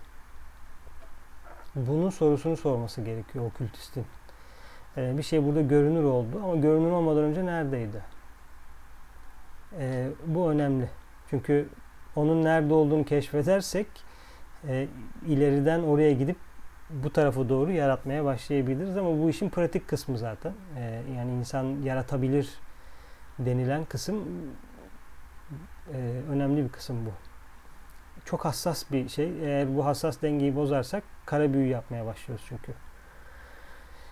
Bunun 1.75 2.09
sorusunu 2.09 2.57
sorması 2.57 3.01
gerekiyor 3.01 3.45
okültistin. 3.45 4.05
Ee, 4.97 5.17
bir 5.17 5.23
şey 5.23 5.43
burada 5.43 5.61
görünür 5.61 6.03
oldu 6.03 6.41
ama 6.43 6.55
görünür 6.55 6.91
olmadan 6.91 7.23
önce 7.23 7.45
neredeydi? 7.45 8.01
Ee, 9.79 10.09
bu 10.25 10.51
önemli. 10.51 10.89
Çünkü 11.29 11.67
onun 12.15 12.43
nerede 12.43 12.73
olduğunu 12.73 13.05
keşfedersek 13.05 13.87
e, 14.67 14.87
ileriden 15.27 15.83
oraya 15.83 16.13
gidip 16.13 16.37
bu 16.89 17.13
tarafa 17.13 17.49
doğru 17.49 17.71
yaratmaya 17.71 18.25
başlayabiliriz 18.25 18.97
ama 18.97 19.19
bu 19.19 19.29
işin 19.29 19.49
pratik 19.49 19.87
kısmı 19.87 20.17
zaten. 20.17 20.53
Ee, 20.77 21.01
yani 21.17 21.31
insan 21.31 21.81
yaratabilir 21.83 22.49
denilen 23.39 23.85
kısım 23.85 24.23
e, 25.93 25.97
önemli 26.31 26.63
bir 26.63 26.69
kısım 26.69 27.05
bu. 27.05 27.09
Çok 28.25 28.45
hassas 28.45 28.91
bir 28.91 29.09
şey. 29.09 29.31
Eğer 29.41 29.75
bu 29.75 29.85
hassas 29.85 30.21
dengeyi 30.21 30.55
bozarsak 30.55 31.03
kara 31.25 31.53
büyü 31.53 31.67
yapmaya 31.67 32.05
başlıyoruz 32.05 32.45
çünkü. 32.49 32.73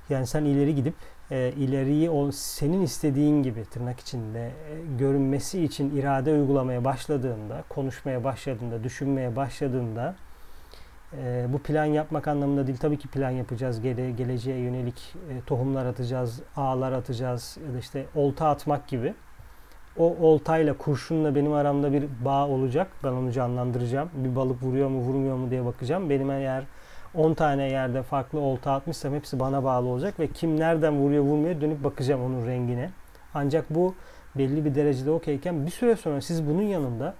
Yani 0.09 0.27
sen 0.27 0.45
ileri 0.45 0.75
gidip 0.75 0.95
e, 1.31 1.53
ileriyi 1.57 2.09
o 2.09 2.31
senin 2.31 2.81
istediğin 2.81 3.43
gibi 3.43 3.65
tırnak 3.65 3.99
içinde 3.99 4.47
e, 4.47 4.95
görünmesi 4.99 5.63
için 5.63 5.97
irade 5.97 6.31
uygulamaya 6.31 6.83
başladığında, 6.83 7.63
konuşmaya 7.69 8.23
başladığında, 8.23 8.83
düşünmeye 8.83 9.35
başladığında 9.35 10.15
e, 11.18 11.46
bu 11.53 11.60
plan 11.60 11.86
yapmak 11.86 12.27
anlamında 12.27 12.68
değil. 12.68 12.77
Tabii 12.77 12.98
ki 12.98 13.08
plan 13.08 13.30
yapacağız. 13.30 13.82
Gele, 13.82 14.12
geleceğe 14.12 14.60
yönelik 14.60 15.15
e, 15.30 15.41
tohumlar 15.46 15.86
atacağız, 15.86 16.41
ağlar 16.56 16.91
atacağız 16.91 17.58
ya 17.68 17.74
da 17.74 17.80
işte 17.80 18.06
olta 18.15 18.50
atmak 18.50 18.88
gibi. 18.88 19.13
O 19.98 20.15
oltayla, 20.22 20.77
kurşunla 20.77 21.36
benim 21.36 21.53
aramda 21.53 21.94
bir 21.94 22.08
bağ 22.25 22.48
olacak. 22.48 22.88
Ben 23.03 23.12
onu 23.12 23.32
canlandıracağım. 23.32 24.10
Bir 24.13 24.36
balık 24.36 24.63
vuruyor 24.63 24.89
mu, 24.89 25.00
vurmuyor 25.00 25.36
mu 25.36 25.51
diye 25.51 25.65
bakacağım. 25.65 26.10
Benim 26.10 26.32
eğer 26.32 26.63
10 27.15 27.34
tane 27.34 27.63
yerde 27.63 28.03
farklı 28.03 28.39
olta 28.39 28.74
atmışsam 28.74 29.13
hepsi 29.13 29.39
bana 29.39 29.63
bağlı 29.63 29.88
olacak 29.88 30.20
ve 30.20 30.27
kim 30.27 30.60
nereden 30.60 30.94
vuruyor 30.94 31.24
vurmuyor 31.24 31.62
dönüp 31.62 31.84
bakacağım 31.84 32.24
onun 32.24 32.48
rengine. 32.48 32.89
Ancak 33.34 33.70
bu 33.70 33.96
belli 34.36 34.65
bir 34.65 34.75
derecede 34.75 35.12
okeyken 35.12 35.65
bir 35.65 35.72
süre 35.72 35.96
sonra 35.96 36.22
siz 36.22 36.48
bunun 36.48 36.62
yanında 36.62 37.15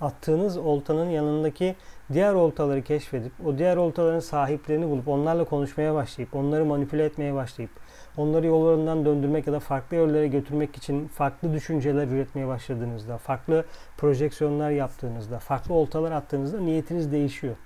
attığınız 0.00 0.56
oltanın 0.56 1.10
yanındaki 1.10 1.76
diğer 2.12 2.34
oltaları 2.34 2.82
keşfedip 2.82 3.32
o 3.46 3.58
diğer 3.58 3.76
oltaların 3.76 4.20
sahiplerini 4.20 4.88
bulup 4.88 5.08
onlarla 5.08 5.44
konuşmaya 5.44 5.94
başlayıp 5.94 6.34
onları 6.34 6.64
manipüle 6.64 7.04
etmeye 7.04 7.34
başlayıp 7.34 7.70
onları 8.16 8.46
yollarından 8.46 9.04
döndürmek 9.04 9.46
ya 9.46 9.52
da 9.52 9.60
farklı 9.60 9.96
yerlere 9.96 10.28
götürmek 10.28 10.76
için 10.76 11.08
farklı 11.08 11.52
düşünceler 11.52 12.08
üretmeye 12.08 12.46
başladığınızda, 12.46 13.18
farklı 13.18 13.64
projeksiyonlar 13.96 14.70
yaptığınızda, 14.70 15.38
farklı 15.38 15.74
oltalar 15.74 16.12
attığınızda 16.12 16.60
niyetiniz 16.60 17.12
değişiyor. 17.12 17.56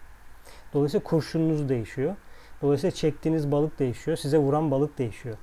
Dolayısıyla 0.74 1.04
kurşununuz 1.04 1.68
değişiyor. 1.68 2.14
Dolayısıyla 2.62 2.94
çektiğiniz 2.94 3.52
balık 3.52 3.78
değişiyor. 3.78 4.16
Size 4.16 4.38
vuran 4.38 4.70
balık 4.70 4.98
değişiyor. 4.98 5.36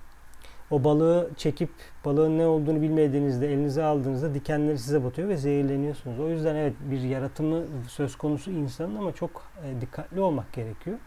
O 0.72 0.84
balığı 0.84 1.30
çekip 1.38 1.70
balığın 2.06 2.38
ne 2.38 2.46
olduğunu 2.46 2.82
bilmediğinizde 2.82 3.48
elinize 3.54 3.84
aldığınızda 3.84 4.34
dikenleri 4.34 4.78
size 4.78 5.04
batıyor 5.04 5.30
ve 5.30 5.38
zehirleniyorsunuz. 5.38 6.20
O 6.20 6.30
yüzden 6.30 6.56
evet 6.56 6.74
bir 6.80 7.02
yaratımı 7.02 7.64
söz 7.88 8.16
konusu 8.16 8.52
insanın 8.52 8.96
ama 8.96 9.12
çok 9.12 9.44
e, 9.66 9.82
dikkatli 9.82 10.22
olmak 10.22 10.54
gerekiyor. 10.54 10.98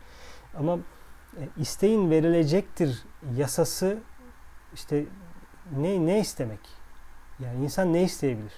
Ama 0.59 0.79
e, 1.37 1.43
isteğin 1.57 2.11
verilecektir 2.11 3.03
yasası 3.37 3.99
işte 4.75 5.05
ne 5.77 6.07
ne 6.07 6.21
istemek? 6.21 6.61
Yani 7.41 7.65
insan 7.65 7.93
ne 7.93 8.03
isteyebilir? 8.03 8.53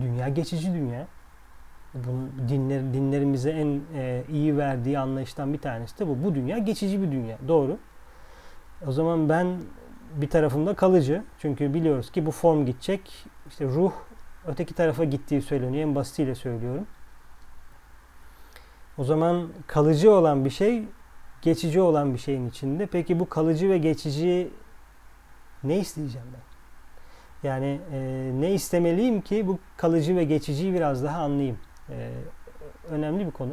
Dünya 0.00 0.28
geçici 0.28 0.74
dünya. 0.74 1.06
Bunun 1.94 2.32
dinler, 2.48 2.94
dinlerimize 2.94 3.50
en 3.50 3.80
e, 3.94 4.24
iyi 4.28 4.56
verdiği 4.56 4.98
anlayıştan 4.98 5.52
bir 5.52 5.58
tanesi 5.58 5.98
de 5.98 6.08
bu. 6.08 6.24
Bu 6.24 6.34
dünya 6.34 6.58
geçici 6.58 7.02
bir 7.02 7.12
dünya. 7.12 7.38
Doğru. 7.48 7.78
O 8.86 8.92
zaman 8.92 9.28
ben 9.28 9.60
bir 10.16 10.30
tarafımda 10.30 10.74
kalıcı. 10.74 11.22
Çünkü 11.38 11.74
biliyoruz 11.74 12.10
ki 12.10 12.26
bu 12.26 12.30
form 12.30 12.66
gidecek. 12.66 13.26
İşte 13.48 13.64
ruh 13.64 13.92
öteki 14.46 14.74
tarafa 14.74 15.04
gittiği 15.04 15.42
söyleniyor. 15.42 15.82
En 15.88 15.94
basitiyle 15.94 16.34
söylüyorum. 16.34 16.86
O 18.98 19.04
zaman 19.04 19.48
kalıcı 19.66 20.12
olan 20.12 20.44
bir 20.44 20.50
şey 20.50 20.84
geçici 21.42 21.80
olan 21.80 22.14
bir 22.14 22.18
şeyin 22.18 22.48
içinde. 22.48 22.86
Peki 22.86 23.20
bu 23.20 23.28
kalıcı 23.28 23.70
ve 23.70 23.78
geçici 23.78 24.50
ne 25.64 25.78
isteyeceğim 25.78 26.26
ben? 26.32 26.40
Yani 27.48 27.80
e, 27.92 28.30
ne 28.40 28.54
istemeliyim 28.54 29.20
ki 29.20 29.46
bu 29.46 29.58
kalıcı 29.76 30.16
ve 30.16 30.24
geçiciyi 30.24 30.74
biraz 30.74 31.04
daha 31.04 31.22
anlayayım. 31.22 31.58
E, 31.90 32.10
önemli 32.90 33.26
bir 33.26 33.30
konu. 33.30 33.52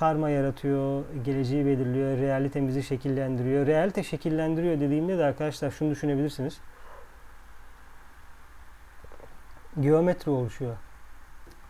Karma 0.00 0.30
yaratıyor, 0.30 1.04
geleceği 1.24 1.66
belirliyor, 1.66 2.18
realitemizi 2.18 2.82
şekillendiriyor. 2.82 3.66
Realite 3.66 4.02
şekillendiriyor 4.02 4.80
dediğimde 4.80 5.18
de 5.18 5.24
arkadaşlar 5.24 5.70
şunu 5.70 5.90
düşünebilirsiniz. 5.90 6.60
Geometri 9.80 10.30
oluşuyor. 10.30 10.76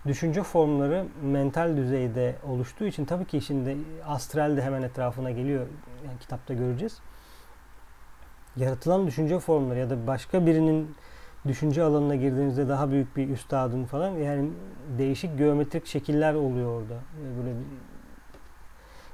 Düşünce 0.06 0.42
formları 0.42 1.06
mental 1.22 1.76
düzeyde 1.76 2.36
oluştuğu 2.48 2.84
için 2.84 3.04
tabii 3.04 3.24
ki 3.24 3.40
şimdi 3.40 3.76
astral 4.06 4.56
de 4.56 4.62
hemen 4.62 4.82
etrafına 4.82 5.30
geliyor. 5.30 5.66
Yani 6.06 6.18
kitapta 6.18 6.54
göreceğiz. 6.54 6.98
Yaratılan 8.56 9.06
düşünce 9.06 9.38
formları 9.38 9.78
ya 9.78 9.90
da 9.90 10.06
başka 10.06 10.46
birinin 10.46 10.96
düşünce 11.46 11.82
alanına 11.82 12.16
girdiğinizde 12.16 12.68
daha 12.68 12.90
büyük 12.90 13.16
bir 13.16 13.28
üstadın 13.28 13.84
falan 13.84 14.10
yani 14.10 14.50
değişik 14.98 15.38
geometrik 15.38 15.86
şekiller 15.86 16.34
oluyor 16.34 16.82
orada. 16.82 16.96
Böyle 17.38 17.50
bir 17.50 17.89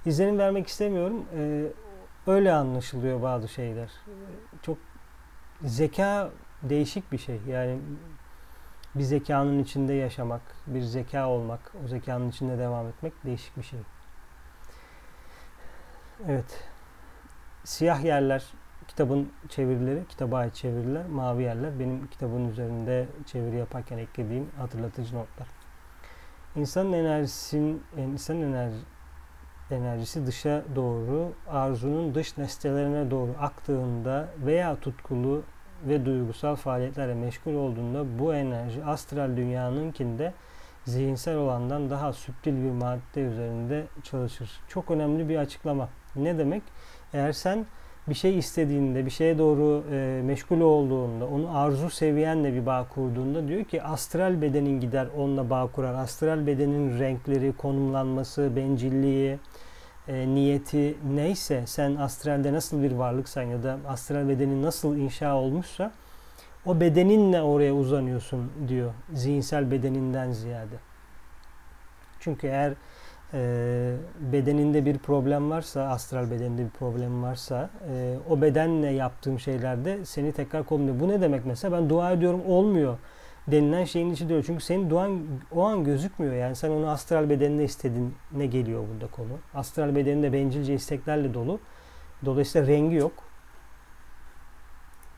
izlenim 0.07 0.39
vermek 0.39 0.67
istemiyorum. 0.67 1.25
Ee, 1.37 1.67
öyle 2.27 2.53
anlaşılıyor 2.53 3.23
bazı 3.23 3.49
şeyler. 3.49 3.91
Çok 4.63 4.79
zeka 5.63 6.31
değişik 6.63 7.13
bir 7.13 7.19
şey. 7.19 7.41
Yani 7.49 7.79
bir 8.95 9.03
zekanın 9.03 9.59
içinde 9.59 9.95
yaşamak, 9.95 10.43
bir 10.67 10.83
zeka 10.83 11.29
olmak, 11.29 11.73
o 11.85 11.89
zekanın 11.89 12.31
içinde 12.31 12.59
devam 12.59 12.87
etmek 12.87 13.13
değişik 13.25 13.57
bir 13.57 13.63
şey. 13.63 13.81
Evet. 16.29 16.65
Siyah 17.65 18.05
yerler 18.05 18.45
kitabın 18.89 19.33
çevirileri, 19.49 20.07
kitaba 20.09 20.39
ait 20.39 20.55
çeviriler, 20.55 21.07
mavi 21.07 21.43
yerler 21.43 21.79
benim 21.81 22.07
kitabın 22.07 22.49
üzerinde 22.49 23.07
çeviri 23.27 23.57
yaparken 23.57 23.99
eklediğim 23.99 24.51
hatırlatıcı 24.59 25.17
notlar. 25.17 25.49
İnsanın 26.57 26.93
enerjisin, 26.93 27.83
insan 27.97 28.43
enerji, 28.43 28.77
enerjisi 29.71 30.27
dışa 30.27 30.63
doğru, 30.77 31.33
arzunun 31.49 32.15
dış 32.15 32.39
nesnelerine 32.39 33.11
doğru 33.11 33.31
aktığında 33.41 34.29
veya 34.47 34.77
tutkulu 34.77 35.43
ve 35.89 36.07
duygusal 36.07 36.57
faaliyetlerle 36.57 37.15
meşgul 37.15 37.55
olduğunda 37.55 38.19
bu 38.19 38.35
enerji 38.35 38.85
astral 38.85 39.37
dünyanınkinde 39.37 40.33
zihinsel 40.85 41.37
olandan 41.37 41.91
daha 41.91 42.13
süptil 42.13 42.65
bir 42.65 42.71
madde 42.71 43.21
üzerinde 43.21 43.85
çalışır. 44.03 44.51
Çok 44.69 44.91
önemli 44.91 45.29
bir 45.29 45.37
açıklama. 45.37 45.89
Ne 46.17 46.39
demek? 46.39 46.63
Eğer 47.13 47.33
sen 47.33 47.67
bir 48.09 48.15
şey 48.15 48.39
istediğinde, 48.39 49.07
bir 49.07 49.11
şeye 49.11 49.39
doğru 49.39 49.85
e, 49.93 50.23
meşgul 50.25 50.61
olduğunda, 50.61 51.27
onu 51.27 51.59
arzu 51.59 51.91
seviyenle 51.91 52.55
bir 52.55 52.67
bağ 52.67 52.87
kurduğunda 52.89 53.49
diyor 53.49 53.65
ki 53.65 53.83
astral 53.83 54.43
bedenin 54.43 54.81
gider 54.81 55.07
onunla 55.17 55.51
bağ 55.51 55.67
kurar. 55.67 55.95
Astral 55.95 56.47
bedenin 56.47 56.99
renkleri, 56.99 57.53
konumlanması, 57.53 58.57
bencilliği, 58.57 59.39
e, 60.09 60.35
niyeti 60.35 60.97
neyse 61.15 61.63
sen 61.67 61.97
astralde 61.97 62.53
nasıl 62.53 62.83
bir 62.83 62.93
varlıksan 62.93 63.43
ya 63.43 63.63
da 63.63 63.79
astral 63.89 64.29
bedenin 64.29 64.63
nasıl 64.63 64.97
inşa 64.97 65.37
olmuşsa 65.37 65.93
o 66.67 66.81
bedeninle 66.81 67.43
oraya 67.43 67.75
uzanıyorsun 67.75 68.53
diyor 68.69 68.93
zihinsel 69.13 69.71
bedeninden 69.71 70.33
ziyade. 70.33 70.77
Çünkü 72.21 72.47
eğer 72.47 72.73
e, 73.35 73.97
bedeninde 74.33 74.85
bir 74.85 74.99
problem 74.99 75.51
varsa, 75.51 75.89
astral 75.89 76.31
bedeninde 76.31 76.65
bir 76.65 76.71
problem 76.71 77.23
varsa 77.23 77.71
e, 77.93 78.17
o 78.31 78.41
bedenle 78.41 78.91
yaptığım 78.91 79.41
şeylerde 79.41 80.05
seni 80.05 80.33
tekrar 80.33 80.65
kovmuyor. 80.65 81.01
Bu 81.01 81.09
ne 81.09 81.21
demek 81.21 81.47
mesela? 81.47 81.79
Ben 81.79 81.91
dua 81.91 82.13
ediyorum 82.13 82.41
olmuyor 82.47 82.99
denilen 83.49 83.85
şeyin 83.85 84.11
içi 84.11 84.29
diyor. 84.29 84.45
Çünkü 84.47 84.65
senin 84.65 84.91
duan 84.91 85.23
o 85.53 85.67
an 85.67 85.85
gözükmüyor. 85.85 86.35
Yani 86.35 86.57
sen 86.57 86.71
onu 86.71 86.91
astral 86.91 87.31
bedeninde 87.31 87.65
istedin 87.65 88.15
ne 88.33 88.47
geliyor 88.47 88.85
burada 88.95 89.11
konu. 89.11 89.39
Astral 89.55 89.95
bedeninde 89.95 90.33
bencilce 90.33 90.75
isteklerle 90.75 91.35
dolu. 91.35 91.61
Dolayısıyla 92.25 92.67
rengi 92.67 92.97
yok. 92.97 93.13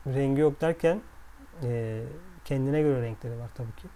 Rengi 0.07 0.41
yok 0.41 0.61
derken 0.61 1.01
e, 1.63 2.01
kendine 2.45 2.81
göre 2.81 3.01
renkleri 3.01 3.39
var 3.39 3.49
tabii 3.55 3.75
ki. 3.75 3.87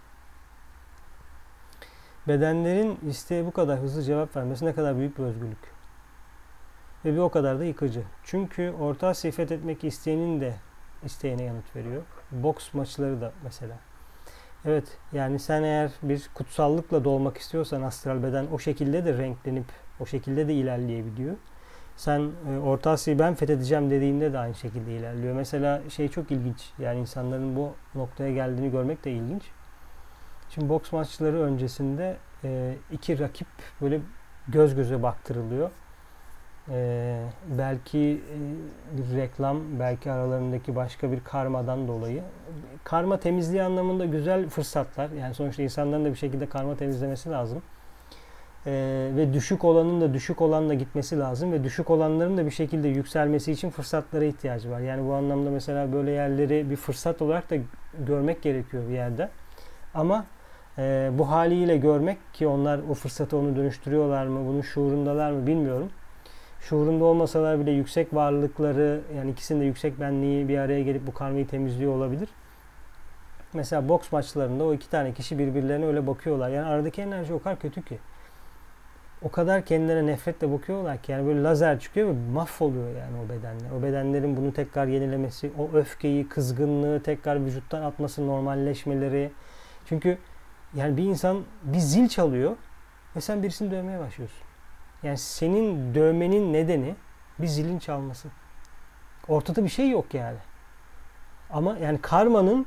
Bedenlerin 2.28 2.98
isteğe 3.08 3.46
bu 3.46 3.52
kadar 3.52 3.78
hızlı 3.78 4.02
cevap 4.02 4.36
vermesi 4.36 4.66
ne 4.66 4.74
kadar 4.74 4.96
büyük 4.96 5.18
bir 5.18 5.22
özgürlük. 5.22 5.74
Ve 7.04 7.12
bir 7.12 7.18
o 7.18 7.28
kadar 7.28 7.58
da 7.58 7.64
yıkıcı. 7.64 8.02
Çünkü 8.24 8.74
orta 8.80 9.14
sifet 9.14 9.52
etmek 9.52 9.84
isteyenin 9.84 10.40
de 10.40 10.54
isteğine 11.04 11.42
yanıt 11.42 11.76
veriyor. 11.76 12.02
Boks 12.30 12.74
maçları 12.74 13.20
da 13.20 13.32
mesela. 13.44 13.78
Evet 14.66 14.98
yani 15.12 15.38
sen 15.38 15.62
eğer 15.62 15.90
bir 16.02 16.30
kutsallıkla 16.34 17.04
dolmak 17.04 17.38
istiyorsan 17.38 17.82
astral 17.82 18.22
beden 18.22 18.46
o 18.52 18.58
şekilde 18.58 19.04
de 19.04 19.18
renklenip 19.18 19.66
o 20.00 20.06
şekilde 20.06 20.48
de 20.48 20.54
ilerleyebiliyor. 20.54 21.36
Sen 21.96 22.30
e, 22.50 22.58
Orta 22.58 22.90
Asya'yı 22.90 23.18
ben 23.18 23.34
fethedeceğim 23.34 23.90
dediğinde 23.90 24.32
de 24.32 24.38
aynı 24.38 24.54
şekilde 24.54 24.92
ilerliyor. 24.96 25.34
Mesela 25.34 25.82
şey 25.90 26.08
çok 26.08 26.30
ilginç. 26.30 26.70
Yani 26.78 27.00
insanların 27.00 27.56
bu 27.56 27.72
noktaya 27.94 28.32
geldiğini 28.32 28.70
görmek 28.70 29.04
de 29.04 29.12
ilginç. 29.12 29.42
Şimdi 30.50 30.68
boks 30.68 30.92
maçları 30.92 31.40
öncesinde 31.40 32.16
e, 32.44 32.74
iki 32.92 33.18
rakip 33.18 33.48
böyle 33.80 34.00
göz 34.48 34.74
göze 34.74 35.02
baktırılıyor. 35.02 35.70
E, 36.70 37.20
belki 37.58 37.98
e, 37.98 39.16
reklam, 39.16 39.58
belki 39.80 40.12
aralarındaki 40.12 40.76
başka 40.76 41.12
bir 41.12 41.20
karmadan 41.20 41.88
dolayı. 41.88 42.22
Karma 42.84 43.20
temizliği 43.20 43.62
anlamında 43.62 44.04
güzel 44.04 44.48
fırsatlar. 44.48 45.10
Yani 45.10 45.34
sonuçta 45.34 45.62
insanların 45.62 46.04
da 46.04 46.10
bir 46.10 46.16
şekilde 46.16 46.46
karma 46.46 46.76
temizlemesi 46.76 47.30
lazım. 47.30 47.62
E, 48.66 48.72
ve 49.16 49.32
düşük 49.32 49.64
olanın 49.64 50.00
da 50.00 50.14
düşük 50.14 50.40
olanla 50.42 50.74
gitmesi 50.74 51.18
lazım 51.18 51.52
ve 51.52 51.64
düşük 51.64 51.90
olanların 51.90 52.36
da 52.36 52.46
bir 52.46 52.50
şekilde 52.50 52.88
yükselmesi 52.88 53.52
için 53.52 53.70
fırsatlara 53.70 54.24
ihtiyacı 54.24 54.70
var. 54.70 54.80
Yani 54.80 55.08
bu 55.08 55.14
anlamda 55.14 55.50
mesela 55.50 55.92
böyle 55.92 56.10
yerleri 56.10 56.70
bir 56.70 56.76
fırsat 56.76 57.22
olarak 57.22 57.50
da 57.50 57.56
görmek 58.06 58.42
gerekiyor 58.42 58.88
bir 58.88 58.94
yerde. 58.94 59.28
Ama 59.94 60.24
e, 60.78 61.10
bu 61.12 61.30
haliyle 61.30 61.76
görmek 61.76 62.18
ki 62.32 62.46
onlar 62.46 62.80
o 62.90 62.94
fırsatı 62.94 63.36
onu 63.36 63.56
dönüştürüyorlar 63.56 64.26
mı, 64.26 64.46
bunun 64.46 64.60
şuurundalar 64.60 65.30
mı 65.30 65.46
bilmiyorum. 65.46 65.90
Şuurunda 66.68 67.04
olmasalar 67.04 67.60
bile 67.60 67.70
yüksek 67.70 68.14
varlıkları 68.14 69.00
yani 69.16 69.30
ikisinin 69.30 69.60
de 69.60 69.64
yüksek 69.64 70.00
benliği 70.00 70.48
bir 70.48 70.58
araya 70.58 70.82
gelip 70.82 71.06
bu 71.06 71.14
karmayı 71.14 71.46
temizliyor 71.46 71.92
olabilir. 71.92 72.28
Mesela 73.52 73.88
boks 73.88 74.12
maçlarında 74.12 74.64
o 74.64 74.74
iki 74.74 74.90
tane 74.90 75.12
kişi 75.12 75.38
birbirlerine 75.38 75.86
öyle 75.86 76.06
bakıyorlar. 76.06 76.48
Yani 76.48 76.66
aradaki 76.66 77.02
enerji 77.02 77.34
o 77.34 77.42
kadar 77.42 77.58
kötü 77.58 77.82
ki. 77.82 77.98
O 79.22 79.30
kadar 79.30 79.64
kendilerine 79.64 80.12
nefretle 80.12 80.52
bakıyorlar 80.52 81.02
ki 81.02 81.12
yani 81.12 81.26
böyle 81.26 81.42
lazer 81.42 81.80
çıkıyor 81.80 82.08
ve 82.08 82.12
mahvoluyor 82.32 82.88
yani 82.88 83.16
o 83.26 83.28
bedenler. 83.28 83.78
O 83.78 83.82
bedenlerin 83.82 84.36
bunu 84.36 84.52
tekrar 84.52 84.86
yenilemesi, 84.86 85.50
o 85.58 85.76
öfkeyi, 85.76 86.28
kızgınlığı 86.28 87.02
tekrar 87.02 87.44
vücuttan 87.44 87.82
atması, 87.82 88.26
normalleşmeleri. 88.26 89.30
Çünkü 89.86 90.18
yani 90.74 90.96
bir 90.96 91.02
insan 91.02 91.42
bir 91.62 91.78
zil 91.78 92.08
çalıyor 92.08 92.56
ve 93.16 93.20
sen 93.20 93.42
birisini 93.42 93.70
dövmeye 93.70 94.00
başlıyorsun. 94.00 94.43
Yani 95.04 95.18
senin 95.18 95.94
dövmenin 95.94 96.52
nedeni 96.52 96.94
bir 97.38 97.46
zilin 97.46 97.78
çalması. 97.78 98.28
Ortada 99.28 99.64
bir 99.64 99.68
şey 99.68 99.90
yok 99.90 100.14
yani. 100.14 100.38
Ama 101.50 101.78
yani 101.78 101.98
karmanın 102.00 102.66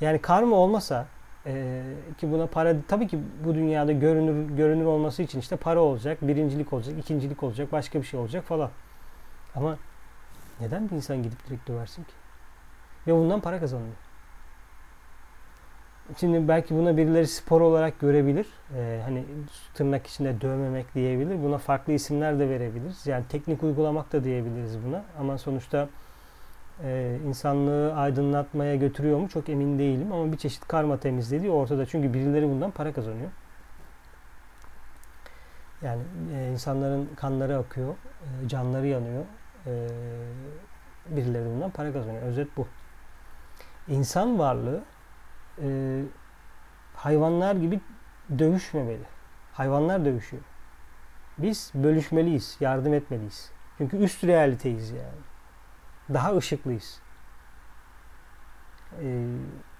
yani 0.00 0.18
karma 0.18 0.56
olmasa 0.56 1.06
e, 1.46 1.82
ki 2.18 2.32
buna 2.32 2.46
para 2.46 2.76
tabii 2.88 3.08
ki 3.08 3.18
bu 3.44 3.54
dünyada 3.54 3.92
görünür 3.92 4.56
görünür 4.56 4.84
olması 4.84 5.22
için 5.22 5.40
işte 5.40 5.56
para 5.56 5.80
olacak, 5.80 6.18
birincilik 6.22 6.72
olacak, 6.72 6.98
ikincilik 6.98 7.42
olacak, 7.42 7.72
başka 7.72 7.98
bir 8.00 8.06
şey 8.06 8.20
olacak 8.20 8.44
falan. 8.44 8.70
Ama 9.54 9.76
neden 10.60 10.90
bir 10.90 10.96
insan 10.96 11.22
gidip 11.22 11.46
direkt 11.46 11.68
döversin 11.68 12.04
ki? 12.04 12.12
Ve 13.06 13.12
bundan 13.12 13.40
para 13.40 13.60
kazanıyor. 13.60 13.94
Şimdi 16.20 16.48
belki 16.48 16.74
buna 16.74 16.96
birileri 16.96 17.26
spor 17.26 17.60
olarak 17.60 18.00
görebilir. 18.00 18.46
Ee, 18.76 19.00
hani 19.04 19.24
tırnak 19.74 20.06
içinde 20.06 20.40
dövmemek 20.40 20.94
diyebilir. 20.94 21.42
Buna 21.42 21.58
farklı 21.58 21.92
isimler 21.92 22.38
de 22.38 22.48
verebiliriz. 22.48 23.06
Yani 23.06 23.24
teknik 23.28 23.62
uygulamak 23.62 24.12
da 24.12 24.24
diyebiliriz 24.24 24.84
buna. 24.86 25.04
Ama 25.20 25.38
sonuçta 25.38 25.88
e, 26.84 27.18
insanlığı 27.26 27.94
aydınlatmaya 27.94 28.76
götürüyor 28.76 29.18
mu 29.18 29.28
çok 29.28 29.48
emin 29.48 29.78
değilim. 29.78 30.12
Ama 30.12 30.32
bir 30.32 30.36
çeşit 30.36 30.68
karma 30.68 30.96
temizlediği 30.96 31.50
ortada. 31.50 31.86
Çünkü 31.86 32.14
birileri 32.14 32.48
bundan 32.48 32.70
para 32.70 32.92
kazanıyor. 32.92 33.30
Yani 35.82 36.02
e, 36.34 36.50
insanların 36.52 37.08
kanları 37.16 37.58
akıyor, 37.58 37.94
e, 38.44 38.48
canları 38.48 38.86
yanıyor. 38.86 39.24
E, 39.66 39.88
birileri 41.10 41.46
bundan 41.46 41.70
para 41.70 41.92
kazanıyor. 41.92 42.22
Özet 42.22 42.56
bu. 42.56 42.66
İnsan 43.88 44.38
varlığı 44.38 44.82
e, 45.62 46.00
hayvanlar 46.94 47.54
gibi 47.54 47.80
dövüşmemeli. 48.38 49.04
Hayvanlar 49.52 50.04
dövüşüyor. 50.04 50.42
Biz 51.38 51.72
bölüşmeliyiz, 51.74 52.56
yardım 52.60 52.94
etmeliyiz. 52.94 53.50
Çünkü 53.78 53.96
üst 53.96 54.24
realiteyiz 54.24 54.90
yani. 54.90 55.22
Daha 56.14 56.36
ışıklıyız. 56.36 57.00
Ee, 59.02 59.26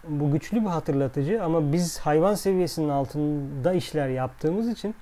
bu 0.09 0.33
güçlü 0.33 0.61
bir 0.61 0.67
hatırlatıcı 0.67 1.45
ama 1.45 1.73
biz 1.73 1.99
hayvan 1.99 2.35
seviyesinin 2.35 2.89
altında 2.89 3.73
işler 3.73 4.09
yaptığımız 4.09 4.69
için 4.69 4.95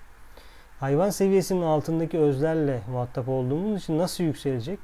hayvan 0.81 1.11
seviyesinin 1.11 1.63
altındaki 1.63 2.19
özlerle 2.19 2.83
muhatap 2.91 3.29
olduğumuz 3.29 3.83
için 3.83 3.99
nasıl 3.99 4.25
yükselecek? 4.25 4.79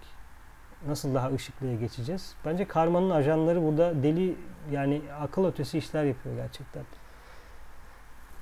Nasıl 0.86 1.14
daha 1.14 1.32
ışıklıya 1.32 1.74
geçeceğiz? 1.74 2.34
Bence 2.44 2.64
karmanın 2.64 3.10
ajanları 3.10 3.62
burada 3.62 4.02
deli 4.02 4.36
yani 4.70 5.02
akıl 5.20 5.44
ötesi 5.44 5.78
işler 5.78 6.04
yapıyor 6.04 6.36
gerçekten. 6.36 6.82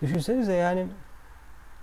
Düşünsenize 0.02 0.52
yani 0.52 0.86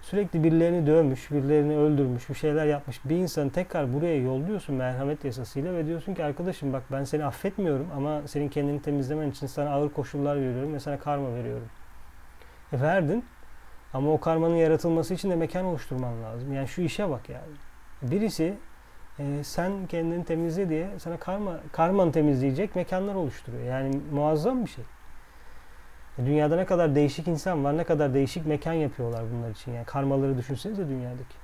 sürekli 0.02 0.44
birilerini 0.44 0.88
dövmüş, 0.88 1.32
birilerini 1.32 1.78
öldürmüş, 1.78 2.30
bir 2.30 2.36
şeyler 2.36 2.66
yapmış 2.66 3.00
bir 3.06 3.16
insanı 3.16 3.52
tekrar 3.52 3.94
buraya 3.94 4.18
yolluyorsun 4.18 4.76
merhamet 4.76 5.26
yasasıyla 5.26 5.74
ve 5.74 5.86
diyorsun 5.86 6.14
ki 6.14 6.24
arkadaşım 6.24 6.74
bak 6.74 6.84
ben 6.92 7.04
seni 7.04 7.26
affetmiyorum 7.26 7.88
ama 7.96 8.28
senin 8.28 8.50
kendini 8.50 8.82
temizlemen 8.82 9.32
için 9.32 9.48
sana 9.48 9.70
ağır 9.70 9.90
koşullar 9.90 10.36
veriyorum 10.36 10.74
ve 10.74 10.80
sana 10.80 11.00
karma 11.00 11.34
veriyorum. 11.34 11.70
E 12.74 12.82
verdin 12.82 13.26
ama 13.94 14.12
o 14.12 14.20
karmanın 14.20 14.56
yaratılması 14.56 15.14
için 15.14 15.30
de 15.30 15.36
mekan 15.36 15.66
oluşturman 15.66 16.24
lazım. 16.24 16.54
Yani 16.54 16.68
şu 16.68 16.82
işe 16.82 17.10
bak 17.10 17.30
yani. 17.30 17.54
Birisi 18.02 18.58
e, 19.20 19.44
sen 19.44 19.88
kendini 19.88 20.26
temizle 20.26 20.70
diye 20.70 20.90
sana 21.00 21.18
karma 21.18 21.60
karmanı 21.72 22.12
temizleyecek 22.12 22.76
mekanlar 22.76 23.16
oluşturuyor. 23.16 23.64
Yani 23.64 24.02
muazzam 24.12 24.66
bir 24.66 24.70
şey. 24.70 24.84
E, 26.18 26.26
dünyada 26.26 26.56
ne 26.56 26.66
kadar 26.66 26.96
değişik 26.96 27.28
insan 27.28 27.64
var, 27.64 27.78
ne 27.78 27.84
kadar 27.84 28.14
değişik 28.14 28.46
mekan 28.46 28.74
yapıyorlar 28.74 29.24
bunlar 29.34 29.50
için. 29.50 29.72
Yani 29.72 29.86
karmaları 29.86 30.38
düşünsenize 30.38 30.88
dünyadaki. 30.88 31.36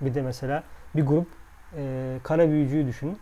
Bir 0.00 0.14
de 0.14 0.22
mesela 0.22 0.62
bir 0.96 1.06
grup 1.06 1.28
e, 1.76 2.16
kara 2.22 2.48
büyücüyü 2.48 2.86
düşünün. 2.86 3.18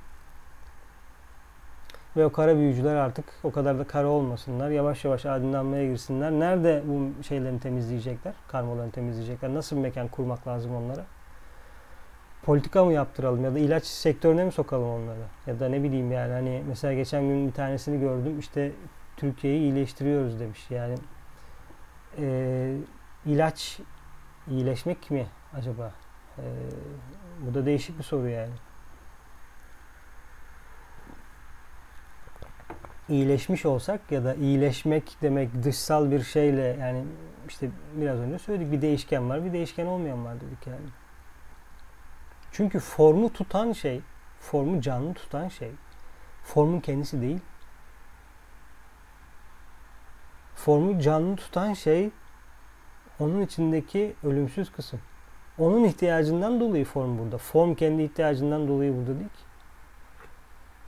Ve 2.17 2.27
o 2.27 2.33
kara 2.33 2.57
büyücüler 2.57 2.95
artık 2.95 3.25
o 3.45 3.53
kadar 3.53 3.79
da 3.79 3.87
kara 3.87 4.07
olmasınlar. 4.07 4.71
Yavaş 4.71 5.05
yavaş 5.05 5.27
aydınlanmaya 5.27 5.87
girsinler. 5.87 6.31
Nerede 6.31 6.83
bu 6.87 7.23
şeylerini 7.23 7.61
temizleyecekler? 7.61 8.35
Karmalarını 8.49 8.91
temizleyecekler. 8.91 9.55
Nasıl 9.55 9.77
bir 9.77 9.81
mekan 9.81 10.09
kurmak 10.09 10.49
lazım 10.49 10.75
onlara? 10.75 11.05
Politika 12.43 12.85
mı 12.85 12.93
yaptıralım 12.93 13.45
ya 13.45 13.55
da 13.55 13.59
ilaç 13.59 13.85
sektörüne 13.85 14.45
mi 14.45 14.53
sokalım 14.53 14.89
onları? 14.89 15.19
Ya 15.47 15.61
da 15.61 15.69
ne 15.69 15.83
bileyim 15.83 16.13
yani 16.13 16.33
hani 16.33 16.63
mesela 16.69 16.95
geçen 16.95 17.23
gün 17.23 17.49
bir 17.49 17.53
tanesini 17.53 18.01
gördüm. 18.01 18.39
İşte 18.39 18.73
Türkiye'yi 19.17 19.61
iyileştiriyoruz 19.61 20.41
demiş. 20.41 20.67
Yani 20.71 20.95
e, 22.19 22.77
ilaç 23.27 23.81
iyileşmek 24.51 25.11
mi 25.11 25.27
acaba? 25.55 25.93
E, 26.39 26.45
bu 27.41 27.55
da 27.55 27.67
değişik 27.67 27.99
bir 27.99 28.05
soru 28.05 28.29
yani. 28.29 28.53
iyileşmiş 33.09 33.67
olsak 33.67 34.13
ya 34.13 34.25
da 34.25 34.35
iyileşmek 34.35 35.17
demek 35.23 35.63
dışsal 35.63 36.11
bir 36.11 36.23
şeyle 36.23 36.77
yani 36.81 37.05
işte 37.49 37.71
biraz 37.95 38.19
önce 38.19 38.39
söyledik 38.39 38.73
bir 38.73 38.83
değişken 38.83 39.29
var 39.29 39.45
bir 39.45 39.53
değişken 39.53 39.87
olmayan 39.87 40.25
var 40.25 40.35
dedik 40.41 40.67
yani. 40.67 40.87
Çünkü 42.53 42.79
formu 42.79 43.33
tutan 43.33 43.73
şey, 43.73 44.01
formu 44.41 44.81
canlı 44.81 45.15
tutan 45.15 45.49
şey 45.49 45.71
formun 46.45 46.81
kendisi 46.81 47.23
değil. 47.23 47.41
Formu 50.55 51.01
canlı 51.01 51.37
tutan 51.37 51.73
şey 51.73 52.11
onun 53.21 53.41
içindeki 53.43 54.15
ölümsüz 54.25 54.73
kısım. 54.73 55.01
Onun 55.59 55.85
ihtiyacından 55.85 56.61
dolayı 56.61 56.85
form 56.85 57.19
burada. 57.19 57.39
Form 57.39 57.75
kendi 57.75 58.03
ihtiyacından 58.03 58.69
dolayı 58.69 58.97
burada 58.97 59.19
değil 59.19 59.29
ki. 59.29 59.43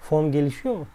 Form 0.01 0.33
gelişiyor 0.33 0.77
mu? 0.77 0.87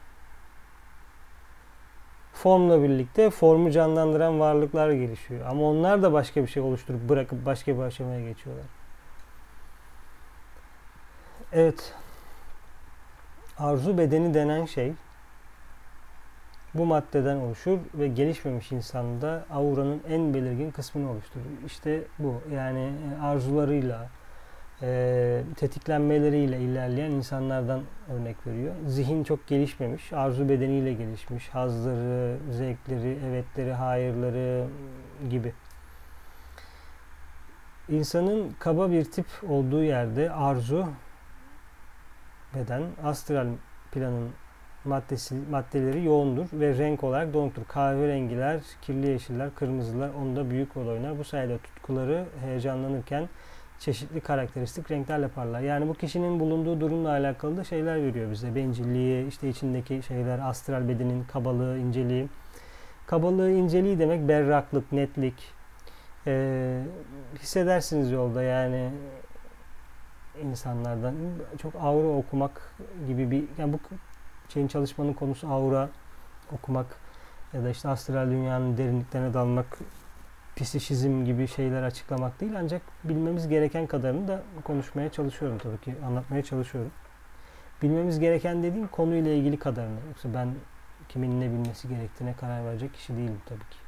Formla 2.33 2.83
birlikte 2.83 3.29
formu 3.29 3.71
canlandıran 3.71 4.39
varlıklar 4.39 4.91
gelişiyor. 4.91 5.45
Ama 5.45 5.63
onlar 5.63 6.03
da 6.03 6.13
başka 6.13 6.41
bir 6.41 6.47
şey 6.47 6.63
oluşturup 6.63 7.09
bırakıp 7.09 7.45
başka 7.45 7.77
bir 7.77 7.81
aşamaya 7.81 8.29
geçiyorlar. 8.29 8.65
Evet. 11.53 11.93
Arzu 13.57 13.97
bedeni 13.97 14.33
denen 14.33 14.65
şey 14.65 14.93
bu 16.73 16.85
maddeden 16.85 17.35
oluşur 17.37 17.79
ve 17.93 18.07
gelişmemiş 18.07 18.71
insanda 18.71 19.45
auranın 19.49 20.01
en 20.09 20.33
belirgin 20.33 20.71
kısmını 20.71 21.11
oluşturur. 21.11 21.45
İşte 21.65 22.01
bu 22.19 22.41
yani 22.53 22.79
e, 22.79 23.21
arzularıyla, 23.21 24.09
e, 24.81 25.41
tetiklenmeleriyle 25.55 26.59
ilerleyen 26.59 27.11
insanlardan 27.11 27.81
örnek 28.13 28.47
veriyor. 28.47 28.73
Zihin 28.87 29.23
çok 29.23 29.47
gelişmemiş, 29.47 30.13
arzu 30.13 30.49
bedeniyle 30.49 30.93
gelişmiş. 30.93 31.49
Hazları, 31.49 32.37
zevkleri, 32.51 33.17
evetleri, 33.29 33.73
hayırları 33.73 34.67
gibi. 35.29 35.53
İnsanın 37.89 38.55
kaba 38.59 38.91
bir 38.91 39.03
tip 39.03 39.25
olduğu 39.49 39.83
yerde 39.83 40.31
arzu 40.31 40.87
beden 42.55 42.83
astral 43.03 43.47
planın 43.91 44.29
maddesi, 44.85 45.35
maddeleri 45.51 46.03
yoğundur 46.03 46.47
ve 46.53 46.77
renk 46.77 47.03
olarak 47.03 47.33
donuktur. 47.33 47.63
Kahverengiler, 47.67 48.61
kirli 48.81 49.07
yeşiller, 49.07 49.55
kırmızılar 49.55 50.09
onda 50.09 50.49
büyük 50.49 50.77
rol 50.77 50.87
oynar. 50.87 51.17
Bu 51.19 51.23
sayede 51.23 51.57
tutkuları 51.57 52.25
heyecanlanırken 52.41 53.29
çeşitli 53.79 54.21
karakteristik 54.21 54.91
renklerle 54.91 55.27
parlar. 55.27 55.61
Yani 55.61 55.87
bu 55.87 55.93
kişinin 55.93 56.39
bulunduğu 56.39 56.81
durumla 56.81 57.09
alakalı 57.09 57.57
da 57.57 57.63
şeyler 57.63 58.03
veriyor 58.03 58.31
bize. 58.31 58.55
Bencilliği, 58.55 59.27
işte 59.27 59.49
içindeki 59.49 60.01
şeyler, 60.07 60.39
astral 60.39 60.87
bedenin 60.87 61.23
kabalığı, 61.23 61.77
inceliği. 61.77 62.27
Kabalığı, 63.07 63.51
inceliği 63.51 63.99
demek 63.99 64.27
berraklık, 64.27 64.91
netlik. 64.91 65.55
Ee, 66.27 66.81
hissedersiniz 67.39 68.11
yolda 68.11 68.43
yani 68.43 68.89
insanlardan 70.43 71.15
çok 71.61 71.75
aura 71.75 72.07
okumak 72.07 72.75
gibi 73.07 73.31
bir 73.31 73.43
yani 73.57 73.73
bu 73.73 73.79
şeyin 74.49 74.67
çalışmanın 74.67 75.13
konusu 75.13 75.47
aura 75.47 75.89
okumak 76.51 76.85
ya 77.53 77.63
da 77.63 77.69
işte 77.69 77.89
astral 77.89 78.31
dünyanın 78.31 78.77
derinliklerine 78.77 79.33
dalmak 79.33 79.79
psişizm 80.55 81.25
gibi 81.25 81.47
şeyler 81.47 81.83
açıklamak 81.83 82.41
değil 82.41 82.51
ancak 82.59 82.81
bilmemiz 83.03 83.47
gereken 83.47 83.87
kadarını 83.87 84.27
da 84.27 84.43
konuşmaya 84.63 85.11
çalışıyorum 85.11 85.57
tabii 85.57 85.77
ki 85.77 85.95
anlatmaya 86.05 86.43
çalışıyorum. 86.43 86.91
Bilmemiz 87.81 88.19
gereken 88.19 88.63
dediğim 88.63 88.87
konuyla 88.87 89.31
ilgili 89.31 89.59
kadarını. 89.59 89.99
Yoksa 90.07 90.33
ben 90.33 90.55
kimin 91.09 91.41
ne 91.41 91.49
bilmesi 91.51 91.87
gerektiğine 91.89 92.33
karar 92.33 92.65
verecek 92.65 92.93
kişi 92.93 93.13
değilim 93.13 93.41
tabii 93.45 93.59
ki. 93.59 93.84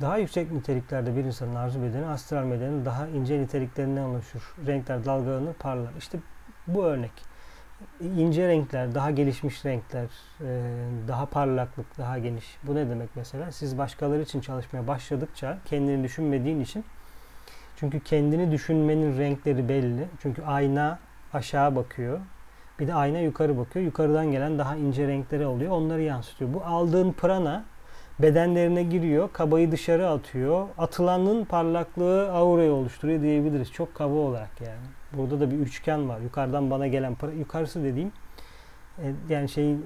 Daha 0.00 0.18
yüksek 0.18 0.52
niteliklerde 0.52 1.16
bir 1.16 1.24
insanın 1.24 1.54
arzu 1.54 1.82
bedeni 1.82 2.06
astral 2.06 2.50
bedeni 2.50 2.84
daha 2.84 3.06
ince 3.06 3.40
niteliklerinden 3.40 4.02
oluşur. 4.02 4.54
Renkler 4.66 5.04
dalgalanır, 5.04 5.54
parlar. 5.54 5.92
İşte 5.98 6.18
bu 6.66 6.84
örnek 6.84 7.12
ince 8.00 8.48
renkler, 8.48 8.94
daha 8.94 9.10
gelişmiş 9.10 9.64
renkler, 9.64 10.08
e, 10.40 10.60
daha 11.08 11.26
parlaklık, 11.26 11.98
daha 11.98 12.18
geniş. 12.18 12.58
Bu 12.62 12.74
ne 12.74 12.90
demek 12.90 13.08
mesela? 13.14 13.52
Siz 13.52 13.78
başkaları 13.78 14.22
için 14.22 14.40
çalışmaya 14.40 14.86
başladıkça 14.86 15.58
kendini 15.64 16.04
düşünmediğin 16.04 16.60
için 16.60 16.84
çünkü 17.76 18.00
kendini 18.00 18.52
düşünmenin 18.52 19.18
renkleri 19.18 19.68
belli. 19.68 20.08
Çünkü 20.22 20.42
ayna 20.42 20.98
aşağı 21.32 21.76
bakıyor. 21.76 22.20
Bir 22.78 22.88
de 22.88 22.94
ayna 22.94 23.18
yukarı 23.18 23.58
bakıyor. 23.58 23.84
Yukarıdan 23.84 24.32
gelen 24.32 24.58
daha 24.58 24.76
ince 24.76 25.08
renkleri 25.08 25.46
oluyor. 25.46 25.70
Onları 25.70 26.02
yansıtıyor. 26.02 26.54
Bu 26.54 26.64
aldığın 26.64 27.12
prana 27.12 27.64
bedenlerine 28.18 28.82
giriyor. 28.82 29.32
Kabayı 29.32 29.72
dışarı 29.72 30.08
atıyor. 30.08 30.68
Atılanın 30.78 31.44
parlaklığı 31.44 32.32
aurayı 32.32 32.72
oluşturuyor 32.72 33.22
diyebiliriz. 33.22 33.72
Çok 33.72 33.94
kaba 33.94 34.14
olarak 34.14 34.60
yani. 34.60 34.86
Burada 35.12 35.40
da 35.40 35.50
bir 35.50 35.58
üçgen 35.58 36.08
var. 36.08 36.20
Yukarıdan 36.20 36.70
bana 36.70 36.86
gelen 36.86 37.14
para, 37.14 37.32
yukarısı 37.32 37.84
dediğim 37.84 38.12
e, 38.98 39.12
yani 39.28 39.48
şey 39.48 39.72
e, 39.72 39.76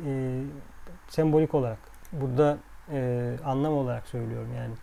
sembolik 1.09 1.55
olarak 1.55 1.79
burada 2.12 2.59
e, 2.93 3.33
anlam 3.45 3.73
olarak 3.73 4.09
söylüyorum 4.09 4.49
yani. 4.57 4.75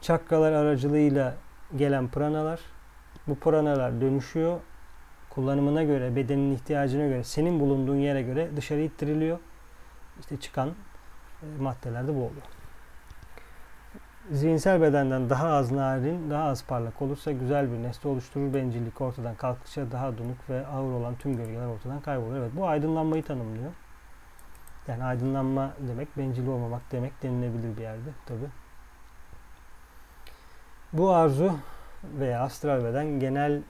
Çakralar 0.00 0.52
aracılığıyla 0.52 1.34
gelen 1.76 2.08
pranalar 2.08 2.60
bu 3.26 3.34
pranalar 3.34 4.00
dönüşüyor. 4.00 4.60
Kullanımına 5.30 5.82
göre, 5.82 6.16
bedenin 6.16 6.54
ihtiyacına 6.54 7.06
göre, 7.06 7.24
senin 7.24 7.60
bulunduğun 7.60 7.96
yere 7.96 8.22
göre 8.22 8.48
dışarı 8.56 8.80
ittiriliyor. 8.80 9.38
İşte 10.20 10.36
çıkan 10.36 10.68
e, 11.42 11.62
maddeler 11.62 12.08
de 12.08 12.14
bu 12.14 12.18
oluyor. 12.18 12.61
Zihinsel 14.30 14.80
bedenden 14.80 15.30
daha 15.30 15.48
az 15.48 15.70
narin, 15.70 16.30
daha 16.30 16.44
az 16.44 16.64
parlak 16.64 17.02
olursa 17.02 17.32
güzel 17.32 17.72
bir 17.72 17.82
nesne 17.82 18.10
oluşturur. 18.10 18.54
Bencillik 18.54 19.00
ortadan 19.00 19.34
kalktıkça 19.34 19.92
daha 19.92 20.18
donuk 20.18 20.50
ve 20.50 20.66
ağır 20.66 20.92
olan 20.92 21.14
tüm 21.14 21.36
gölgeler 21.36 21.66
ortadan 21.66 22.00
kaybolur. 22.00 22.36
Evet 22.36 22.50
bu 22.56 22.66
aydınlanmayı 22.66 23.24
tanımlıyor. 23.24 23.72
Yani 24.88 25.04
aydınlanma 25.04 25.70
demek 25.88 26.18
bencil 26.18 26.46
olmamak 26.46 26.82
demek 26.92 27.22
denilebilir 27.22 27.76
bir 27.76 27.82
yerde 27.82 28.10
tabi. 28.26 28.44
Bu 30.92 31.10
arzu 31.10 31.52
veya 32.18 32.40
astral 32.40 32.84
beden 32.84 33.20
genel 33.20 33.62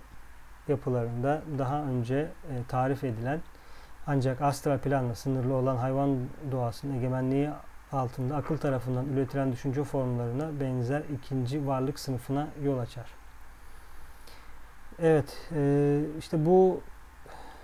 yapılarında 0.69 1.43
daha 1.59 1.83
önce 1.83 2.17
e, 2.17 2.65
tarif 2.69 3.05
edilen 3.05 3.41
ancak 4.07 4.43
astral 4.43 4.79
planla 4.79 5.15
sınırlı 5.15 5.55
olan 5.55 5.77
hayvan 5.77 6.19
doğasının 6.53 6.97
egemenliği 6.97 7.51
altında 7.93 8.37
akıl 8.37 8.57
tarafından 8.57 9.07
üretilen 9.07 9.53
düşünce 9.53 9.85
formlarına 9.85 10.61
benzer 10.61 11.03
ikinci 11.15 11.67
varlık 11.67 11.99
sınıfına 11.99 12.49
yol 12.65 12.79
açar. 12.79 13.07
Evet, 14.99 15.39
e, 15.55 16.01
işte 16.19 16.47
bu 16.47 16.81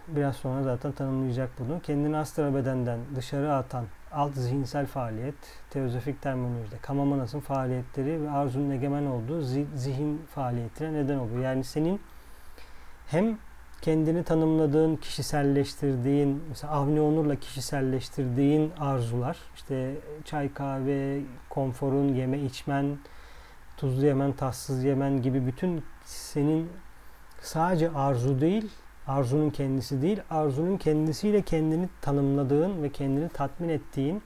biraz 0.09 0.37
sonra 0.37 0.63
zaten 0.63 0.93
tanımlayacak 0.93 1.51
bunu. 1.59 1.81
Kendini 1.81 2.17
astral 2.17 2.55
bedenden 2.55 3.01
dışarı 3.17 3.55
atan 3.55 3.85
alt 4.13 4.35
zihinsel 4.35 4.87
faaliyet, 4.87 5.35
teozofik 5.71 6.23
terminolojide 6.23 6.79
kamamanasın 6.83 7.41
faaliyetleri 7.41 8.23
ve 8.23 8.31
arzunun 8.31 8.71
egemen 8.71 9.07
olduğu 9.07 9.43
zihin 9.77 10.23
faaliyetine 10.35 10.93
neden 10.93 11.19
olur. 11.19 11.39
Yani 11.39 11.65
senin 11.65 12.01
hem 13.07 13.39
kendini 13.83 14.25
tanımladığın, 14.25 14.97
kişiselleştirdiğin, 14.97 16.43
mesela 16.49 16.73
Avni 16.73 17.01
Onur'la 17.01 17.37
kişiselleştirdiğin 17.37 18.73
arzular, 18.81 19.37
işte 19.57 19.95
çay 20.25 20.53
kahve, 20.53 21.21
konforun, 21.51 22.15
yeme 22.15 22.39
içmen, 22.39 22.99
tuzlu 23.77 24.07
yemen, 24.07 24.33
tatsız 24.33 24.85
yemen 24.85 25.23
gibi 25.23 25.47
bütün 25.47 25.83
senin 26.05 26.69
sadece 27.43 27.91
arzu 27.91 28.41
değil, 28.41 28.71
arzunun 29.07 29.51
kendisi 29.51 30.03
değil, 30.03 30.21
arzunun 30.31 30.77
kendisiyle 30.77 31.43
kendini 31.43 31.89
tanımladığın 32.01 32.83
ve 32.83 32.89
kendini 32.93 33.29
tatmin 33.29 33.69
ettiğin, 33.69 34.23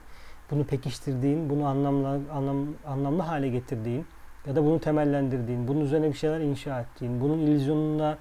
bunu 0.50 0.64
pekiştirdiğin, 0.64 1.50
bunu 1.50 1.66
anlamlı, 1.66 2.08
anlam, 2.32 2.66
anlamlı 2.86 3.22
hale 3.22 3.48
getirdiğin 3.48 4.06
ya 4.46 4.56
da 4.56 4.64
bunu 4.64 4.80
temellendirdiğin, 4.80 5.68
bunun 5.68 5.80
üzerine 5.80 6.08
bir 6.08 6.16
şeyler 6.16 6.40
inşa 6.40 6.80
ettiğin, 6.80 7.20
bunun 7.20 7.38
illüzyonuna 7.38 8.18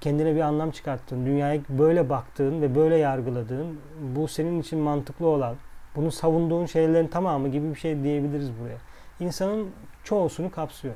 kendine 0.00 0.34
bir 0.34 0.40
anlam 0.40 0.70
çıkarttığın, 0.70 1.26
dünyaya 1.26 1.60
böyle 1.68 2.08
baktığın 2.08 2.62
ve 2.62 2.74
böyle 2.74 2.96
yargıladığın, 2.96 3.80
bu 4.16 4.28
senin 4.28 4.60
için 4.60 4.78
mantıklı 4.78 5.26
olan, 5.26 5.56
bunu 5.96 6.12
savunduğun 6.12 6.66
şeylerin 6.66 7.08
tamamı 7.08 7.48
gibi 7.48 7.70
bir 7.70 7.78
şey 7.78 8.02
diyebiliriz 8.02 8.50
buraya. 8.60 8.78
İnsanın 9.20 9.70
çoğusunu 10.04 10.50
kapsıyor. 10.50 10.94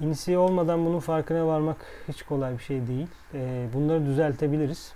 İnisiye 0.00 0.38
olmadan 0.38 0.86
bunun 0.86 0.98
farkına 0.98 1.46
varmak 1.46 1.76
hiç 2.08 2.22
kolay 2.22 2.58
bir 2.58 2.62
şey 2.62 2.86
değil. 2.86 3.06
Ee, 3.34 3.66
bunları 3.74 4.06
düzeltebiliriz. 4.06 4.92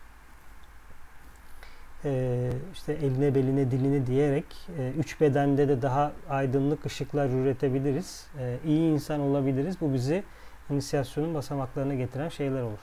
Ee, 2.05 2.51
işte 2.73 2.93
eline, 2.93 3.35
beline, 3.35 3.71
diline 3.71 4.07
diyerek 4.07 4.45
e, 4.79 4.91
üç 4.99 5.21
bedende 5.21 5.69
de 5.69 5.83
daha 5.83 6.13
aydınlık 6.31 6.87
ışıklar 6.87 7.29
üretebiliriz. 7.29 8.27
Ee, 8.39 8.57
iyi 8.67 8.93
insan 8.93 9.21
olabiliriz. 9.21 9.81
Bu 9.81 9.93
bizi 9.93 10.23
inisiyasyonun 10.71 11.35
basamaklarına 11.35 11.95
getiren 11.95 12.29
şeyler 12.29 12.63
olur. 12.63 12.79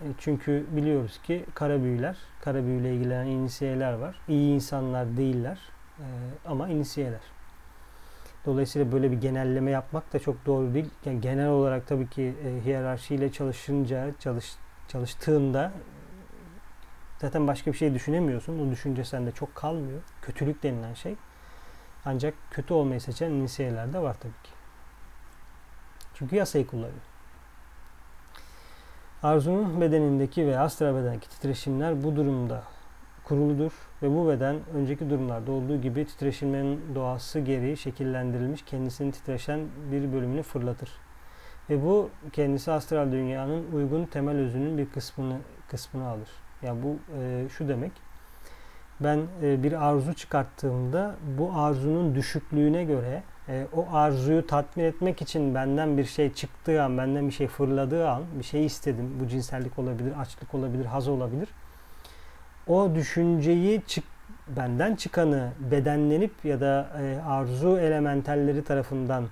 E, 0.00 0.06
çünkü 0.18 0.66
biliyoruz 0.70 1.20
ki 1.22 1.44
kara 1.54 1.82
büyüler, 1.82 2.16
kara 2.40 2.64
büyüyle 2.64 2.94
ilgilenen 2.94 3.26
inisiyeler 3.26 3.92
var. 3.92 4.20
İyi 4.28 4.54
insanlar 4.54 5.16
değiller 5.16 5.58
e, 5.98 6.04
ama 6.44 6.68
inisiyeler. 6.68 7.20
Dolayısıyla 8.46 8.92
böyle 8.92 9.10
bir 9.10 9.20
genelleme 9.20 9.70
yapmak 9.70 10.12
da 10.12 10.18
çok 10.18 10.46
doğru 10.46 10.74
değil. 10.74 10.90
Yani 11.04 11.20
genel 11.20 11.48
olarak 11.48 11.86
tabii 11.86 12.08
ki 12.08 12.34
e, 12.46 12.64
hiyerarşiyle 12.64 13.32
çalışınca, 13.32 14.10
çalış, 14.18 14.54
çalıştığında 14.88 15.72
zaten 17.18 17.46
başka 17.46 17.72
bir 17.72 17.76
şey 17.76 17.94
düşünemiyorsun. 17.94 18.68
O 18.68 18.70
düşünce 18.70 19.04
sende 19.04 19.32
çok 19.32 19.54
kalmıyor. 19.54 20.00
Kötülük 20.22 20.62
denilen 20.62 20.94
şey. 20.94 21.16
Ancak 22.04 22.34
kötü 22.50 22.74
olmayı 22.74 23.00
seçen 23.00 23.30
inisiyeler 23.30 23.92
de 23.92 23.98
var 23.98 24.16
tabii 24.20 24.42
ki. 24.42 24.61
Çünkü 26.22 26.36
yasayı 26.36 26.66
kullanıyor. 26.66 27.02
Arzunun 29.22 29.80
bedenindeki 29.80 30.46
ve 30.46 30.58
astral 30.58 30.94
bedendeki 30.94 31.28
titreşimler 31.28 32.02
bu 32.04 32.16
durumda 32.16 32.62
kuruludur 33.24 33.72
ve 34.02 34.10
bu 34.10 34.28
beden 34.28 34.56
önceki 34.74 35.10
durumlarda 35.10 35.52
olduğu 35.52 35.80
gibi 35.80 36.04
titreşimlerin 36.04 36.94
doğası 36.94 37.40
gereği 37.40 37.76
şekillendirilmiş 37.76 38.62
kendisini 38.62 39.12
titreşen 39.12 39.60
bir 39.92 40.12
bölümünü 40.12 40.42
fırlatır. 40.42 40.90
Ve 41.70 41.82
bu 41.82 42.10
kendisi 42.32 42.72
astral 42.72 43.12
dünyanın 43.12 43.72
uygun 43.72 44.04
temel 44.04 44.36
özünün 44.36 44.78
bir 44.78 44.90
kısmını 44.90 45.38
kısmını 45.68 46.08
alır. 46.08 46.28
Yani 46.62 46.82
bu 46.82 46.98
e, 47.18 47.48
şu 47.48 47.68
demek. 47.68 47.92
Ben 49.00 49.20
e, 49.42 49.62
bir 49.62 49.88
arzu 49.88 50.14
çıkarttığımda 50.14 51.14
bu 51.38 51.52
arzunun 51.52 52.14
düşüklüğüne 52.14 52.84
göre 52.84 53.22
e, 53.52 53.66
o 53.76 53.86
arzuyu 53.92 54.46
tatmin 54.46 54.84
etmek 54.84 55.22
için 55.22 55.54
benden 55.54 55.98
bir 55.98 56.04
şey 56.04 56.32
çıktığı 56.32 56.82
an, 56.82 56.98
benden 56.98 57.26
bir 57.26 57.32
şey 57.32 57.46
fırladığı 57.46 58.08
an, 58.08 58.22
bir 58.38 58.44
şey 58.44 58.66
istedim. 58.66 59.10
Bu 59.20 59.28
cinsellik 59.28 59.78
olabilir, 59.78 60.12
açlık 60.20 60.54
olabilir, 60.54 60.84
haz 60.84 61.08
olabilir 61.08 61.48
o 62.66 62.94
düşünceyi 62.94 63.82
çık, 63.86 64.04
benden 64.48 64.96
çıkanı 64.96 65.50
bedenlenip 65.70 66.44
ya 66.44 66.60
da 66.60 66.90
e, 67.00 67.20
arzu 67.28 67.78
elementelleri 67.78 68.64
tarafından 68.64 69.24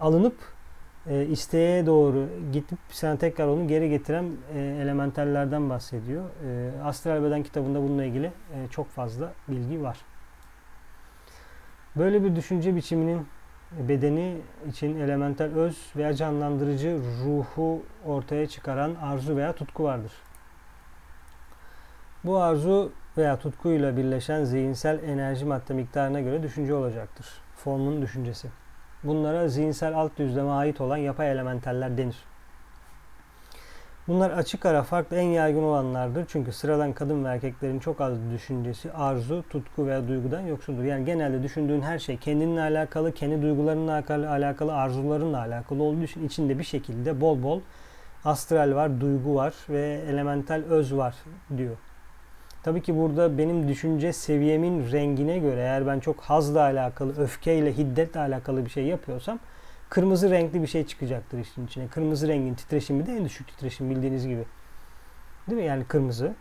alınıp 0.00 0.36
e, 1.06 1.26
isteğe 1.26 1.86
doğru 1.86 2.28
gidip 2.52 2.78
sana 2.90 3.16
tekrar 3.16 3.46
onu 3.46 3.68
geri 3.68 3.90
getiren 3.90 4.24
e, 4.54 4.60
elementellerden 4.60 5.70
bahsediyor. 5.70 6.24
E, 6.24 6.82
Astral 6.84 7.22
Beden 7.22 7.42
kitabında 7.42 7.82
bununla 7.82 8.04
ilgili 8.04 8.26
e, 8.26 8.68
çok 8.70 8.88
fazla 8.88 9.32
bilgi 9.48 9.82
var. 9.82 9.98
Böyle 11.96 12.24
bir 12.24 12.36
düşünce 12.36 12.76
biçiminin 12.76 13.26
bedeni 13.72 14.36
için 14.68 15.00
elementel 15.00 15.54
öz 15.54 15.78
veya 15.96 16.14
canlandırıcı 16.14 16.98
ruhu 17.24 17.82
ortaya 18.06 18.48
çıkaran 18.48 18.94
arzu 18.94 19.36
veya 19.36 19.52
tutku 19.52 19.84
vardır. 19.84 20.12
Bu 22.24 22.38
arzu 22.38 22.92
veya 23.16 23.38
tutkuyla 23.38 23.96
birleşen 23.96 24.44
zihinsel 24.44 25.02
enerji 25.02 25.44
madde 25.44 25.74
miktarına 25.74 26.20
göre 26.20 26.42
düşünce 26.42 26.74
olacaktır. 26.74 27.26
Formun 27.56 28.02
düşüncesi. 28.02 28.48
Bunlara 29.04 29.48
zihinsel 29.48 29.94
alt 29.94 30.18
düzleme 30.18 30.50
ait 30.50 30.80
olan 30.80 30.96
yapay 30.96 31.30
elementaller 31.30 31.98
denir. 31.98 32.16
Bunlar 34.08 34.30
açık 34.30 34.66
ara 34.66 34.82
farklı 34.82 35.16
en 35.16 35.28
yaygın 35.28 35.62
olanlardır. 35.62 36.24
Çünkü 36.28 36.52
sıradan 36.52 36.92
kadın 36.92 37.24
ve 37.24 37.28
erkeklerin 37.28 37.78
çok 37.78 38.00
az 38.00 38.12
düşüncesi 38.32 38.92
arzu, 38.92 39.44
tutku 39.50 39.86
veya 39.86 40.08
duygudan 40.08 40.40
yoksuldur. 40.40 40.84
Yani 40.84 41.04
genelde 41.04 41.42
düşündüğün 41.42 41.80
her 41.80 41.98
şey 41.98 42.16
kendinle 42.16 42.60
alakalı, 42.60 43.12
kendi 43.12 43.42
duygularınla 43.42 44.02
alakalı, 44.08 44.74
arzularınla 44.74 45.38
alakalı 45.38 45.82
olduğu 45.82 46.02
için 46.02 46.26
içinde 46.26 46.58
bir 46.58 46.64
şekilde 46.64 47.20
bol 47.20 47.42
bol 47.42 47.60
astral 48.24 48.74
var, 48.74 49.00
duygu 49.00 49.34
var 49.34 49.54
ve 49.68 50.00
elemental 50.08 50.62
öz 50.70 50.96
var 50.96 51.14
diyor. 51.56 51.76
Tabii 52.62 52.82
ki 52.82 52.96
burada 52.96 53.38
benim 53.38 53.68
düşünce 53.68 54.12
seviyemin 54.12 54.92
rengine 54.92 55.38
göre 55.38 55.60
eğer 55.60 55.86
ben 55.86 56.00
çok 56.00 56.20
hazla 56.20 56.60
alakalı, 56.60 57.16
öfkeyle, 57.22 57.76
hiddetle 57.76 58.20
alakalı 58.20 58.64
bir 58.64 58.70
şey 58.70 58.84
yapıyorsam 58.84 59.38
kırmızı 59.92 60.30
renkli 60.30 60.62
bir 60.62 60.66
şey 60.66 60.86
çıkacaktır 60.86 61.38
işin 61.38 61.66
içine. 61.66 61.88
Kırmızı 61.88 62.28
rengin 62.28 62.54
titreşimi 62.54 63.06
de 63.06 63.12
en 63.12 63.24
düşük 63.24 63.48
titreşim 63.48 63.90
bildiğiniz 63.90 64.26
gibi. 64.26 64.44
Değil 65.50 65.62
mi? 65.62 65.66
Yani 65.66 65.84
kırmızı, 65.84 66.34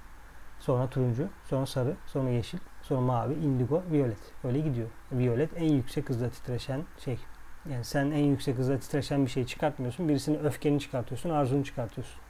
sonra 0.59 0.89
turuncu, 0.89 1.27
sonra 1.49 1.65
sarı, 1.65 1.95
sonra 2.07 2.29
yeşil, 2.29 2.57
sonra 2.81 3.01
mavi, 3.01 3.33
indigo, 3.33 3.83
violet. 3.91 4.17
Öyle 4.43 4.59
gidiyor. 4.59 4.87
Violet 5.11 5.49
en 5.57 5.73
yüksek 5.73 6.09
hızla 6.09 6.29
titreşen 6.29 6.81
şey. 6.99 7.19
Yani 7.69 7.83
sen 7.83 8.11
en 8.11 8.25
yüksek 8.25 8.57
hızla 8.57 8.79
titreşen 8.79 9.25
bir 9.25 9.31
şey 9.31 9.45
çıkartmıyorsun. 9.45 10.09
Birisinin 10.09 10.43
öfkeni 10.43 10.79
çıkartıyorsun, 10.79 11.29
arzunu 11.29 11.63
çıkartıyorsun. 11.63 12.21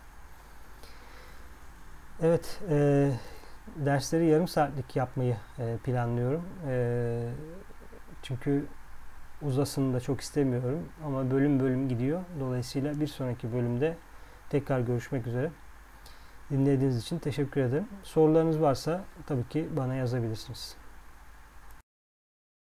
Evet, 2.22 2.60
e, 2.70 3.12
dersleri 3.76 4.26
yarım 4.26 4.48
saatlik 4.48 4.96
yapmayı 4.96 5.38
e, 5.60 5.78
planlıyorum. 5.84 6.44
E, 6.68 7.30
çünkü 8.22 8.66
uzasını 9.42 9.94
da 9.94 10.00
çok 10.00 10.22
istemiyorum 10.22 10.80
ama 11.06 11.32
bölüm 11.32 11.60
bölüm 11.60 11.90
gidiyor. 11.90 12.22
Dolayısıyla 12.40 13.00
bir 13.00 13.08
sonraki 13.08 13.54
bölümde 13.54 13.98
tekrar 14.50 14.80
görüşmek 14.80 15.28
üzere. 15.28 15.52
Dinlediğiniz 16.52 16.98
için 16.98 17.20
teşekkür 17.20 17.62
ederim. 17.62 17.88
Sorularınız 18.04 18.62
varsa 18.62 19.04
tabii 19.28 19.48
ki 19.48 19.70
bana 19.78 19.96
yazabilirsiniz. 19.96 20.81